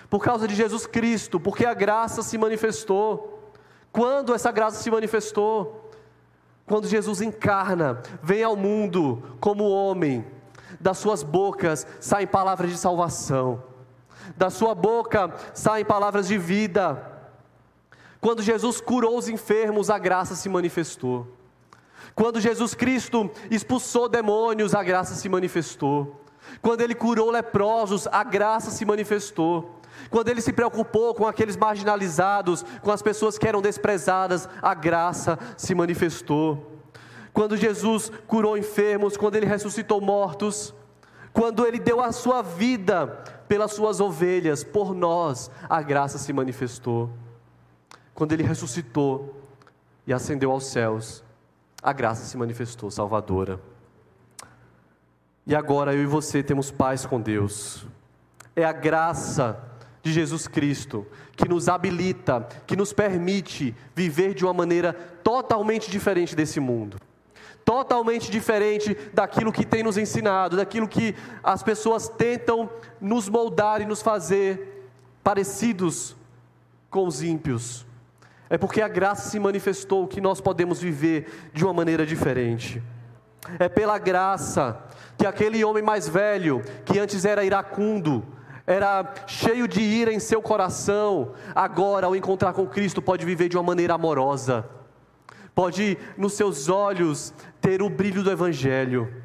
Por 0.09 0.23
causa 0.23 0.47
de 0.47 0.55
Jesus 0.55 0.85
Cristo, 0.85 1.39
porque 1.39 1.65
a 1.65 1.73
graça 1.73 2.21
se 2.21 2.37
manifestou. 2.37 3.34
Quando 3.95 4.33
essa 4.33 4.51
graça 4.51 4.83
se 4.83 4.91
manifestou? 4.91 5.89
Quando 6.65 6.85
Jesus 6.85 7.21
encarna, 7.21 8.03
vem 8.21 8.43
ao 8.43 8.57
mundo 8.57 9.23
como 9.39 9.69
homem, 9.69 10.25
das 10.81 10.97
suas 10.97 11.23
bocas 11.23 11.87
saem 12.01 12.27
palavras 12.27 12.69
de 12.69 12.77
salvação, 12.77 13.63
da 14.35 14.49
sua 14.49 14.75
boca 14.75 15.33
saem 15.53 15.85
palavras 15.85 16.27
de 16.27 16.37
vida. 16.37 17.09
Quando 18.19 18.43
Jesus 18.43 18.81
curou 18.81 19.17
os 19.17 19.29
enfermos, 19.29 19.89
a 19.89 19.97
graça 19.97 20.35
se 20.35 20.49
manifestou. 20.49 21.25
Quando 22.13 22.41
Jesus 22.41 22.75
Cristo 22.75 23.31
expulsou 23.49 24.09
demônios, 24.09 24.75
a 24.75 24.83
graça 24.83 25.15
se 25.15 25.29
manifestou. 25.29 26.19
Quando 26.61 26.81
ele 26.81 26.95
curou 26.95 27.31
leprosos, 27.31 28.07
a 28.07 28.25
graça 28.25 28.71
se 28.71 28.83
manifestou. 28.83 29.79
Quando 30.09 30.29
ele 30.29 30.41
se 30.41 30.53
preocupou 30.53 31.13
com 31.13 31.27
aqueles 31.27 31.57
marginalizados, 31.57 32.63
com 32.81 32.91
as 32.91 33.01
pessoas 33.01 33.37
que 33.37 33.47
eram 33.47 33.61
desprezadas, 33.61 34.47
a 34.61 34.73
graça 34.73 35.37
se 35.57 35.73
manifestou. 35.73 36.71
Quando 37.33 37.57
Jesus 37.57 38.11
curou 38.27 38.57
enfermos, 38.57 39.17
quando 39.17 39.35
ele 39.35 39.45
ressuscitou 39.45 39.99
mortos, 39.99 40.73
quando 41.33 41.65
ele 41.65 41.79
deu 41.79 42.01
a 42.01 42.11
sua 42.11 42.41
vida 42.41 43.07
pelas 43.47 43.73
suas 43.73 43.99
ovelhas, 43.99 44.63
por 44.63 44.93
nós, 44.93 45.51
a 45.69 45.81
graça 45.81 46.17
se 46.17 46.31
manifestou 46.31 47.09
quando 48.15 48.31
ele 48.31 48.43
ressuscitou 48.43 49.41
e 50.07 50.13
ascendeu 50.13 50.49
aos 50.49 50.67
céus, 50.67 51.21
a 51.83 51.91
graça 51.91 52.23
se 52.23 52.37
manifestou 52.37 52.89
salvadora. 52.89 53.59
E 55.45 55.53
agora 55.53 55.93
eu 55.93 56.01
e 56.01 56.05
você 56.05 56.41
temos 56.41 56.71
paz 56.71 57.05
com 57.05 57.19
Deus. 57.19 57.85
É 58.55 58.63
a 58.63 58.71
graça 58.71 59.61
de 60.05 60.13
Jesus 60.13 60.47
Cristo 60.47 61.03
que 61.35 61.49
nos 61.49 61.67
habilita, 61.67 62.47
que 62.67 62.75
nos 62.75 62.93
permite 62.93 63.75
viver 63.95 64.35
de 64.35 64.45
uma 64.45 64.53
maneira 64.53 64.93
totalmente 64.93 65.89
diferente 65.89 66.35
desse 66.35 66.59
mundo. 66.59 66.97
Totalmente 67.65 68.29
diferente 68.29 68.95
daquilo 69.11 69.51
que 69.51 69.65
tem 69.65 69.81
nos 69.81 69.97
ensinado, 69.97 70.57
daquilo 70.57 70.87
que 70.87 71.15
as 71.43 71.63
pessoas 71.63 72.07
tentam 72.07 72.69
nos 73.01 73.27
moldar 73.27 73.81
e 73.81 73.85
nos 73.85 74.03
fazer 74.03 74.91
parecidos 75.23 76.15
com 76.91 77.07
os 77.07 77.23
ímpios. 77.23 77.83
É 78.47 78.59
porque 78.59 78.83
a 78.83 78.87
graça 78.87 79.27
se 79.31 79.39
manifestou 79.39 80.07
que 80.07 80.21
nós 80.21 80.39
podemos 80.39 80.79
viver 80.79 81.49
de 81.51 81.65
uma 81.65 81.73
maneira 81.73 82.05
diferente. 82.05 82.81
É 83.57 83.67
pela 83.67 83.97
graça 83.97 84.79
que 85.17 85.25
aquele 85.25 85.65
homem 85.65 85.81
mais 85.81 86.07
velho, 86.07 86.61
que 86.85 86.99
antes 86.99 87.25
era 87.25 87.43
iracundo, 87.43 88.23
era 88.67 89.13
cheio 89.27 89.67
de 89.67 89.81
ira 89.81 90.11
em 90.11 90.19
seu 90.19 90.41
coração, 90.41 91.33
agora, 91.53 92.07
ao 92.07 92.15
encontrar 92.15 92.53
com 92.53 92.65
Cristo, 92.65 93.01
pode 93.01 93.25
viver 93.25 93.47
de 93.47 93.57
uma 93.57 93.63
maneira 93.63 93.93
amorosa, 93.93 94.67
pode, 95.53 95.97
nos 96.17 96.33
seus 96.33 96.67
olhos, 96.67 97.33
ter 97.61 97.81
o 97.81 97.89
brilho 97.89 98.23
do 98.23 98.31
Evangelho. 98.31 99.23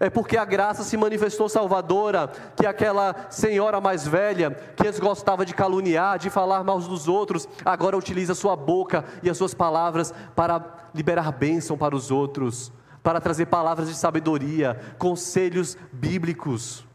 É 0.00 0.10
porque 0.10 0.36
a 0.36 0.44
graça 0.44 0.82
se 0.82 0.96
manifestou 0.96 1.48
salvadora, 1.48 2.30
que 2.56 2.66
aquela 2.66 3.26
senhora 3.30 3.80
mais 3.80 4.06
velha, 4.06 4.50
que 4.76 4.86
antes 4.86 5.00
gostava 5.00 5.44
de 5.44 5.54
caluniar, 5.54 6.18
de 6.18 6.30
falar 6.30 6.62
mal 6.64 6.78
dos 6.78 7.08
outros, 7.08 7.48
agora 7.64 7.96
utiliza 7.96 8.34
sua 8.34 8.56
boca 8.56 9.04
e 9.22 9.30
as 9.30 9.36
suas 9.36 9.54
palavras 9.54 10.12
para 10.34 10.88
liberar 10.94 11.30
bênção 11.32 11.76
para 11.76 11.94
os 11.94 12.10
outros, 12.10 12.72
para 13.02 13.20
trazer 13.20 13.46
palavras 13.46 13.88
de 13.88 13.94
sabedoria, 13.94 14.78
conselhos 14.98 15.76
bíblicos. 15.92 16.86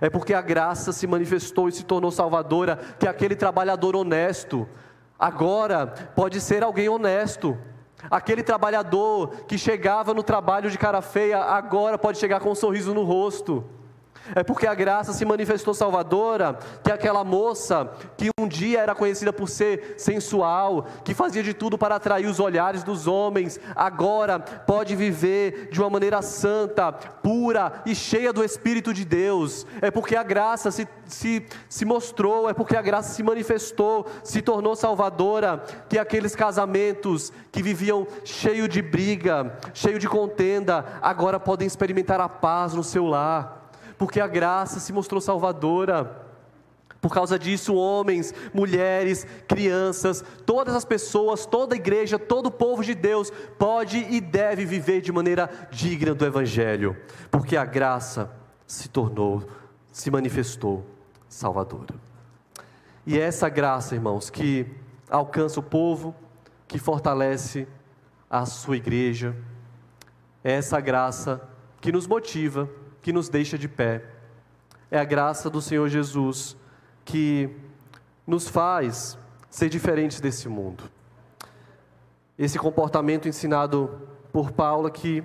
É 0.00 0.08
porque 0.08 0.34
a 0.34 0.40
graça 0.40 0.92
se 0.92 1.06
manifestou 1.06 1.68
e 1.68 1.72
se 1.72 1.84
tornou 1.84 2.10
salvadora, 2.10 2.78
que 2.98 3.06
aquele 3.06 3.36
trabalhador 3.36 3.94
honesto, 3.94 4.68
agora 5.18 5.86
pode 5.86 6.40
ser 6.40 6.62
alguém 6.62 6.88
honesto, 6.88 7.58
Aquele 8.10 8.42
trabalhador 8.42 9.44
que 9.46 9.56
chegava 9.56 10.12
no 10.12 10.22
trabalho 10.22 10.70
de 10.70 10.78
cara 10.78 11.00
feia, 11.00 11.38
agora 11.38 11.96
pode 11.96 12.18
chegar 12.18 12.40
com 12.40 12.50
um 12.50 12.54
sorriso 12.54 12.92
no 12.92 13.04
rosto. 13.04 13.64
É 14.34 14.42
porque 14.42 14.66
a 14.66 14.74
graça 14.74 15.12
se 15.12 15.24
manifestou 15.24 15.74
salvadora, 15.74 16.58
que 16.82 16.92
aquela 16.92 17.24
moça 17.24 17.90
que 18.16 18.30
um 18.38 18.46
dia 18.46 18.80
era 18.80 18.94
conhecida 18.94 19.32
por 19.32 19.48
ser 19.48 19.94
sensual, 19.98 20.86
que 21.04 21.14
fazia 21.14 21.42
de 21.42 21.52
tudo 21.52 21.76
para 21.76 21.96
atrair 21.96 22.26
os 22.26 22.38
olhares 22.38 22.82
dos 22.82 23.06
homens, 23.06 23.58
agora 23.74 24.38
pode 24.38 24.94
viver 24.94 25.68
de 25.70 25.80
uma 25.80 25.90
maneira 25.90 26.22
santa, 26.22 26.92
pura 26.92 27.82
e 27.84 27.94
cheia 27.94 28.32
do 28.32 28.44
Espírito 28.44 28.94
de 28.94 29.04
Deus. 29.04 29.66
É 29.80 29.90
porque 29.90 30.14
a 30.14 30.22
graça 30.22 30.70
se, 30.70 30.86
se, 31.06 31.46
se 31.68 31.84
mostrou, 31.84 32.48
é 32.48 32.54
porque 32.54 32.76
a 32.76 32.82
graça 32.82 33.12
se 33.14 33.22
manifestou, 33.22 34.06
se 34.22 34.40
tornou 34.40 34.76
salvadora, 34.76 35.62
que 35.88 35.98
aqueles 35.98 36.36
casamentos 36.36 37.32
que 37.50 37.62
viviam 37.62 38.06
cheio 38.24 38.68
de 38.68 38.80
briga, 38.80 39.58
cheio 39.74 39.98
de 39.98 40.08
contenda, 40.08 40.84
agora 41.02 41.40
podem 41.40 41.66
experimentar 41.66 42.20
a 42.20 42.28
paz 42.28 42.74
no 42.74 42.84
seu 42.84 43.06
lar 43.06 43.61
porque 44.02 44.18
a 44.18 44.26
graça 44.26 44.80
se 44.80 44.92
mostrou 44.92 45.20
salvadora. 45.20 46.26
Por 47.00 47.14
causa 47.14 47.38
disso, 47.38 47.76
homens, 47.76 48.34
mulheres, 48.52 49.24
crianças, 49.46 50.24
todas 50.44 50.74
as 50.74 50.84
pessoas, 50.84 51.46
toda 51.46 51.76
a 51.76 51.78
igreja, 51.78 52.18
todo 52.18 52.46
o 52.46 52.50
povo 52.50 52.82
de 52.82 52.96
Deus 52.96 53.30
pode 53.56 53.98
e 53.98 54.20
deve 54.20 54.66
viver 54.66 55.02
de 55.02 55.12
maneira 55.12 55.48
digna 55.70 56.16
do 56.16 56.26
Evangelho, 56.26 56.96
porque 57.30 57.56
a 57.56 57.64
graça 57.64 58.28
se 58.66 58.88
tornou, 58.88 59.44
se 59.92 60.10
manifestou 60.10 60.84
salvadora. 61.28 61.94
E 63.06 63.16
é 63.16 63.22
essa 63.22 63.48
graça, 63.48 63.94
irmãos, 63.94 64.30
que 64.30 64.66
alcança 65.08 65.60
o 65.60 65.62
povo, 65.62 66.12
que 66.66 66.76
fortalece 66.76 67.68
a 68.28 68.46
sua 68.46 68.76
igreja, 68.76 69.36
é 70.42 70.54
essa 70.54 70.80
graça 70.80 71.40
que 71.80 71.92
nos 71.92 72.08
motiva 72.08 72.68
que 73.02 73.12
nos 73.12 73.28
deixa 73.28 73.58
de 73.58 73.68
pé. 73.68 74.04
É 74.90 74.98
a 74.98 75.04
graça 75.04 75.50
do 75.50 75.60
Senhor 75.60 75.88
Jesus 75.88 76.56
que 77.04 77.50
nos 78.26 78.48
faz 78.48 79.18
ser 79.50 79.68
diferentes 79.68 80.20
desse 80.20 80.48
mundo. 80.48 80.84
Esse 82.38 82.58
comportamento 82.58 83.28
ensinado 83.28 84.08
por 84.32 84.52
Paulo 84.52 84.90
que 84.90 85.22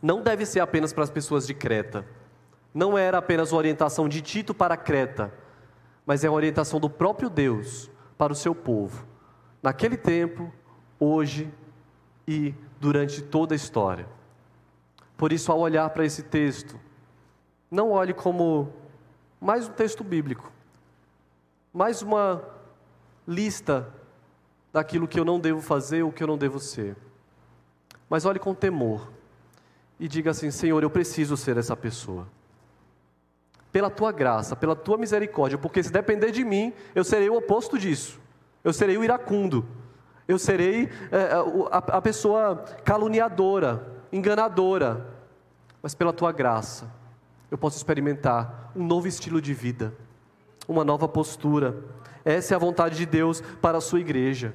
não 0.00 0.22
deve 0.22 0.46
ser 0.46 0.60
apenas 0.60 0.92
para 0.92 1.04
as 1.04 1.10
pessoas 1.10 1.46
de 1.46 1.52
Creta. 1.52 2.06
Não 2.72 2.96
era 2.96 3.18
apenas 3.18 3.52
uma 3.52 3.58
orientação 3.58 4.08
de 4.08 4.20
Tito 4.20 4.54
para 4.54 4.76
Creta, 4.76 5.32
mas 6.04 6.24
é 6.24 6.28
uma 6.28 6.36
orientação 6.36 6.78
do 6.78 6.88
próprio 6.88 7.28
Deus 7.28 7.90
para 8.16 8.32
o 8.32 8.36
seu 8.36 8.54
povo. 8.54 9.06
Naquele 9.62 9.96
tempo, 9.96 10.52
hoje 11.00 11.52
e 12.28 12.54
durante 12.80 13.22
toda 13.22 13.54
a 13.54 13.56
história. 13.56 14.06
Por 15.16 15.32
isso, 15.32 15.50
ao 15.50 15.58
olhar 15.58 15.88
para 15.90 16.04
esse 16.04 16.22
texto, 16.22 16.78
não 17.70 17.90
olhe 17.90 18.12
como 18.12 18.72
mais 19.40 19.68
um 19.68 19.72
texto 19.72 20.04
bíblico, 20.04 20.52
mais 21.72 22.02
uma 22.02 22.42
lista 23.26 23.92
daquilo 24.72 25.08
que 25.08 25.18
eu 25.18 25.24
não 25.24 25.40
devo 25.40 25.60
fazer 25.60 26.02
ou 26.02 26.12
que 26.12 26.22
eu 26.22 26.26
não 26.26 26.36
devo 26.36 26.58
ser. 26.58 26.96
Mas 28.08 28.24
olhe 28.24 28.38
com 28.38 28.54
temor 28.54 29.10
e 29.98 30.06
diga 30.06 30.30
assim: 30.30 30.50
Senhor, 30.50 30.82
eu 30.82 30.90
preciso 30.90 31.36
ser 31.36 31.56
essa 31.56 31.76
pessoa. 31.76 32.28
Pela 33.72 33.90
tua 33.90 34.12
graça, 34.12 34.54
pela 34.54 34.76
tua 34.76 34.96
misericórdia, 34.96 35.58
porque 35.58 35.82
se 35.82 35.90
depender 35.90 36.30
de 36.30 36.44
mim, 36.44 36.72
eu 36.94 37.04
serei 37.04 37.28
o 37.28 37.36
oposto 37.36 37.78
disso. 37.78 38.20
Eu 38.62 38.72
serei 38.72 38.96
o 38.96 39.04
iracundo. 39.04 39.66
Eu 40.28 40.38
serei 40.38 40.88
é, 41.10 41.32
a, 41.70 41.78
a 41.78 42.02
pessoa 42.02 42.56
caluniadora, 42.84 43.95
enganadora, 44.12 45.06
mas 45.82 45.94
pela 45.94 46.12
tua 46.12 46.32
graça, 46.32 46.90
eu 47.50 47.56
posso 47.56 47.76
experimentar 47.76 48.72
um 48.74 48.84
novo 48.84 49.06
estilo 49.06 49.40
de 49.40 49.54
vida, 49.54 49.94
uma 50.68 50.84
nova 50.84 51.06
postura. 51.06 51.76
Essa 52.24 52.54
é 52.54 52.56
a 52.56 52.58
vontade 52.58 52.96
de 52.96 53.06
Deus 53.06 53.40
para 53.40 53.78
a 53.78 53.80
sua 53.80 54.00
igreja. 54.00 54.54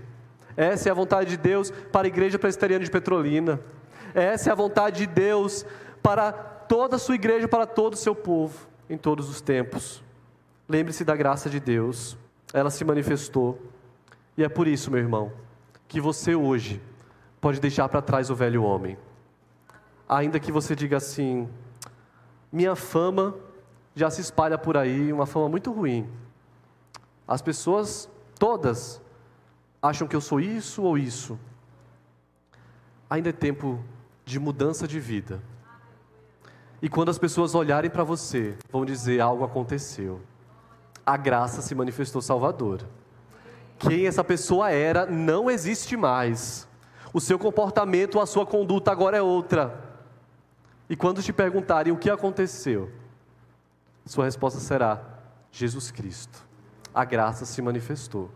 Essa 0.58 0.90
é 0.90 0.92
a 0.92 0.96
vontade 0.96 1.30
de 1.30 1.38
Deus 1.38 1.72
para 1.92 2.06
a 2.06 2.10
igreja 2.10 2.38
presbiteriana 2.38 2.84
de 2.84 2.92
Petrolina. 2.92 3.62
Essa 4.14 4.50
é 4.50 4.52
a 4.52 4.56
vontade 4.56 5.00
de 5.00 5.08
Deus 5.08 5.66
para 6.04 6.34
toda 6.34 6.98
a 6.98 7.00
sua 7.00 7.16
igreja, 7.16 7.48
para 7.48 7.66
todo 7.66 7.94
o 7.94 7.98
seu 7.98 8.14
povo, 8.14 8.68
em 8.90 8.98
todos 8.98 9.30
os 9.30 9.40
tempos. 9.40 10.04
Lembre-se 10.68 11.06
da 11.06 11.16
graça 11.16 11.50
de 11.50 11.60
Deus, 11.60 12.18
ela 12.54 12.70
se 12.70 12.84
manifestou. 12.84 13.62
E 14.38 14.44
é 14.44 14.50
por 14.50 14.68
isso, 14.68 14.92
meu 14.92 15.00
irmão, 15.00 15.32
que 15.88 16.02
você 16.02 16.36
hoje 16.36 16.82
pode 17.40 17.60
deixar 17.60 17.88
para 17.88 18.02
trás 18.02 18.30
o 18.30 18.36
velho 18.36 18.64
homem 18.64 18.98
ainda 20.12 20.42
que 20.42 20.52
você 20.52 20.76
diga 20.76 20.98
assim: 20.98 21.50
minha 22.52 22.76
fama 22.76 23.34
já 23.96 24.10
se 24.10 24.20
espalha 24.20 24.58
por 24.58 24.76
aí, 24.76 25.12
uma 25.14 25.26
fama 25.26 25.48
muito 25.48 25.72
ruim. 25.72 26.10
As 27.26 27.42
pessoas, 27.42 28.10
todas, 28.38 29.02
acham 29.82 30.08
que 30.08 30.16
eu 30.16 30.22
sou 30.22 30.42
isso 30.42 30.84
ou 30.84 30.98
isso. 30.98 31.40
Ainda 33.10 33.30
é 33.30 33.34
tempo 33.34 33.84
de 34.26 34.38
mudança 34.38 34.86
de 34.86 35.00
vida. 35.00 35.42
E 36.82 36.90
quando 36.90 37.10
as 37.10 37.18
pessoas 37.18 37.56
olharem 37.56 37.90
para 37.90 38.04
você, 38.04 38.58
vão 38.70 38.84
dizer: 38.84 39.22
algo 39.22 39.46
aconteceu. 39.46 40.22
A 41.06 41.16
graça 41.16 41.62
se 41.62 41.74
manifestou 41.74 42.22
salvadora. 42.22 42.86
Quem 43.80 44.06
essa 44.06 44.24
pessoa 44.24 44.70
era 44.70 45.06
não 45.06 45.50
existe 45.50 45.96
mais. 45.96 46.68
O 47.14 47.20
seu 47.20 47.40
comportamento, 47.40 48.20
a 48.20 48.26
sua 48.26 48.46
conduta 48.46 48.92
agora 48.92 49.18
é 49.18 49.22
outra. 49.22 49.91
E 50.92 50.96
quando 50.98 51.24
te 51.24 51.32
perguntarem 51.32 51.94
o 51.94 51.98
que 51.98 52.10
aconteceu, 52.10 52.92
sua 54.06 54.26
resposta 54.26 54.60
será: 54.60 55.02
Jesus 55.50 55.90
Cristo. 55.90 56.46
A 56.94 57.06
graça 57.06 57.46
se 57.46 57.62
manifestou 57.62 58.30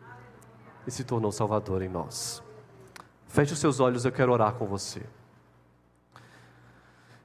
e 0.87 0.91
se 0.91 1.03
tornou 1.03 1.33
Salvador 1.33 1.81
em 1.81 1.89
nós. 1.89 2.41
Feche 3.27 3.51
os 3.51 3.59
seus 3.59 3.81
olhos, 3.81 4.05
eu 4.05 4.11
quero 4.13 4.31
orar 4.31 4.53
com 4.53 4.65
você. 4.65 5.01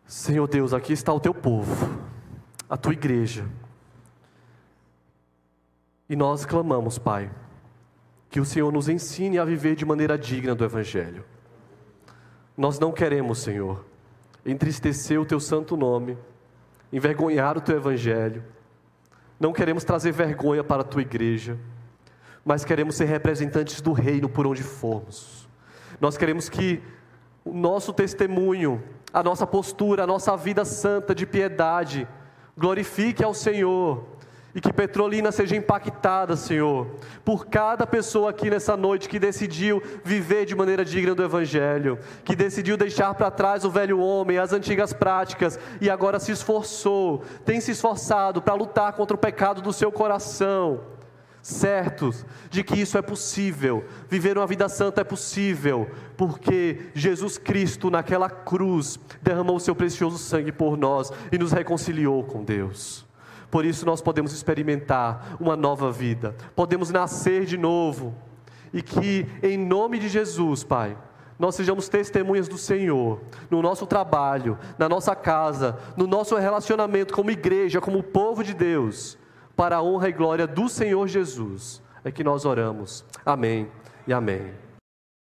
Senhor 0.05 0.49
Deus, 0.49 0.75
aqui 0.75 0.93
está 0.93 1.13
o 1.13 1.21
teu 1.21 1.33
povo, 1.33 1.89
a 2.69 2.77
tua 2.77 2.93
igreja. 2.93 3.49
E 6.09 6.17
nós 6.17 6.45
clamamos, 6.45 6.99
Pai, 6.99 7.31
que 8.29 8.41
o 8.41 8.45
Senhor 8.45 8.73
nos 8.73 8.89
ensine 8.89 9.39
a 9.39 9.45
viver 9.45 9.77
de 9.77 9.85
maneira 9.85 10.19
digna 10.19 10.57
do 10.57 10.65
Evangelho. 10.65 11.25
Nós 12.57 12.81
não 12.81 12.91
queremos, 12.91 13.39
Senhor, 13.39 13.89
entristecer 14.45 15.21
o 15.21 15.25
teu 15.25 15.41
santo 15.41 15.77
nome, 15.77 16.17
envergonhar 16.93 17.57
o 17.57 17.61
teu 17.61 17.77
evangelho. 17.77 18.43
Não 19.39 19.53
queremos 19.53 19.85
trazer 19.85 20.13
vergonha 20.13 20.63
para 20.63 20.83
a 20.83 20.85
tua 20.85 21.03
igreja, 21.03 21.59
mas 22.45 22.65
queremos 22.65 22.95
ser 22.95 23.07
representantes 23.07 23.81
do 23.81 23.93
reino 23.93 24.29
por 24.29 24.47
onde 24.47 24.63
formos. 24.63 25.49
Nós 26.01 26.17
queremos 26.17 26.49
que 26.49 26.83
o 27.45 27.53
nosso 27.53 27.93
testemunho, 27.93 28.83
a 29.13 29.23
nossa 29.23 29.47
postura, 29.47 30.05
a 30.05 30.07
nossa 30.07 30.37
vida 30.37 30.65
santa 30.65 31.15
de 31.15 31.27
piedade 31.27 32.07
glorifique 32.57 33.25
ao 33.25 33.35
Senhor 33.35 34.05
e 34.55 34.61
que 34.61 34.73
Petrolina 34.73 35.31
seja 35.31 35.57
impactada, 35.57 36.37
Senhor, 36.37 36.87
por 37.25 37.47
cada 37.47 37.87
pessoa 37.87 38.31
aqui 38.31 38.51
nessa 38.51 38.77
noite 38.77 39.09
que 39.09 39.19
decidiu 39.19 39.83
viver 40.05 40.45
de 40.45 40.55
maneira 40.55 40.85
digna 40.85 41.15
do 41.15 41.23
Evangelho, 41.23 41.99
que 42.25 42.35
decidiu 42.35 42.77
deixar 42.77 43.15
para 43.15 43.31
trás 43.31 43.65
o 43.65 43.71
velho 43.71 44.01
homem, 44.01 44.39
as 44.39 44.53
antigas 44.53 44.93
práticas 44.93 45.59
e 45.81 45.89
agora 45.89 46.19
se 46.19 46.33
esforçou, 46.33 47.23
tem 47.45 47.61
se 47.61 47.73
esforçado 47.73 48.43
para 48.43 48.55
lutar 48.55 48.93
contra 48.95 49.15
o 49.15 49.21
pecado 49.21 49.63
do 49.63 49.73
seu 49.73 49.93
coração, 49.93 50.81
certos 51.43 52.27
de 52.51 52.63
que 52.63 52.81
isso 52.81 52.99
é 52.99 53.03
possível, 53.03 53.85
viver 54.09 54.37
uma 54.37 54.47
vida 54.47 54.69
santa 54.69 55.01
é 55.01 55.05
possível, 55.05 55.91
porque 56.17 56.91
Jesus 56.95 57.39
Cristo 57.39 57.91
naquela 57.91 58.29
cruz 58.29 58.99
derramou 59.23 59.57
o 59.57 59.61
seu 59.61 59.75
precioso 59.75 60.19
sangue 60.19 60.53
por 60.53 60.77
nós 60.77 61.11
e 61.33 61.39
nos 61.39 61.53
reconciliou 61.53 62.25
com 62.25 62.45
Deus. 62.45 63.10
Por 63.51 63.65
isso 63.65 63.85
nós 63.85 64.01
podemos 64.01 64.33
experimentar 64.33 65.37
uma 65.41 65.57
nova 65.57 65.91
vida, 65.91 66.35
podemos 66.55 66.91
nascer 66.91 67.45
de 67.45 67.59
novo. 67.59 68.15
E 68.73 68.81
que 68.81 69.27
em 69.43 69.59
nome 69.59 69.99
de 69.99 70.09
Jesus, 70.09 70.63
Pai, 70.63 70.97
nós 71.37 71.55
sejamos 71.55 71.89
testemunhas 71.89 72.47
do 72.47 72.59
Senhor, 72.59 73.21
no 73.51 73.63
nosso 73.63 73.87
trabalho, 73.87 74.59
na 74.79 74.89
nossa 74.89 75.17
casa, 75.17 75.79
no 75.97 76.07
nosso 76.07 76.37
relacionamento 76.37 77.15
como 77.15 77.31
igreja, 77.31 77.81
como 77.81 78.03
povo 78.03 78.45
de 78.45 78.55
Deus, 78.55 79.19
para 79.57 79.77
a 79.77 79.83
honra 79.83 80.11
e 80.11 80.13
glória 80.13 80.47
do 80.47 80.69
Senhor 80.69 81.09
Jesus. 81.09 81.83
É 82.05 82.11
que 82.13 82.23
nós 82.23 82.45
oramos. 82.45 83.05
Amém 83.25 83.69
e 84.07 84.13
amém. 84.13 84.70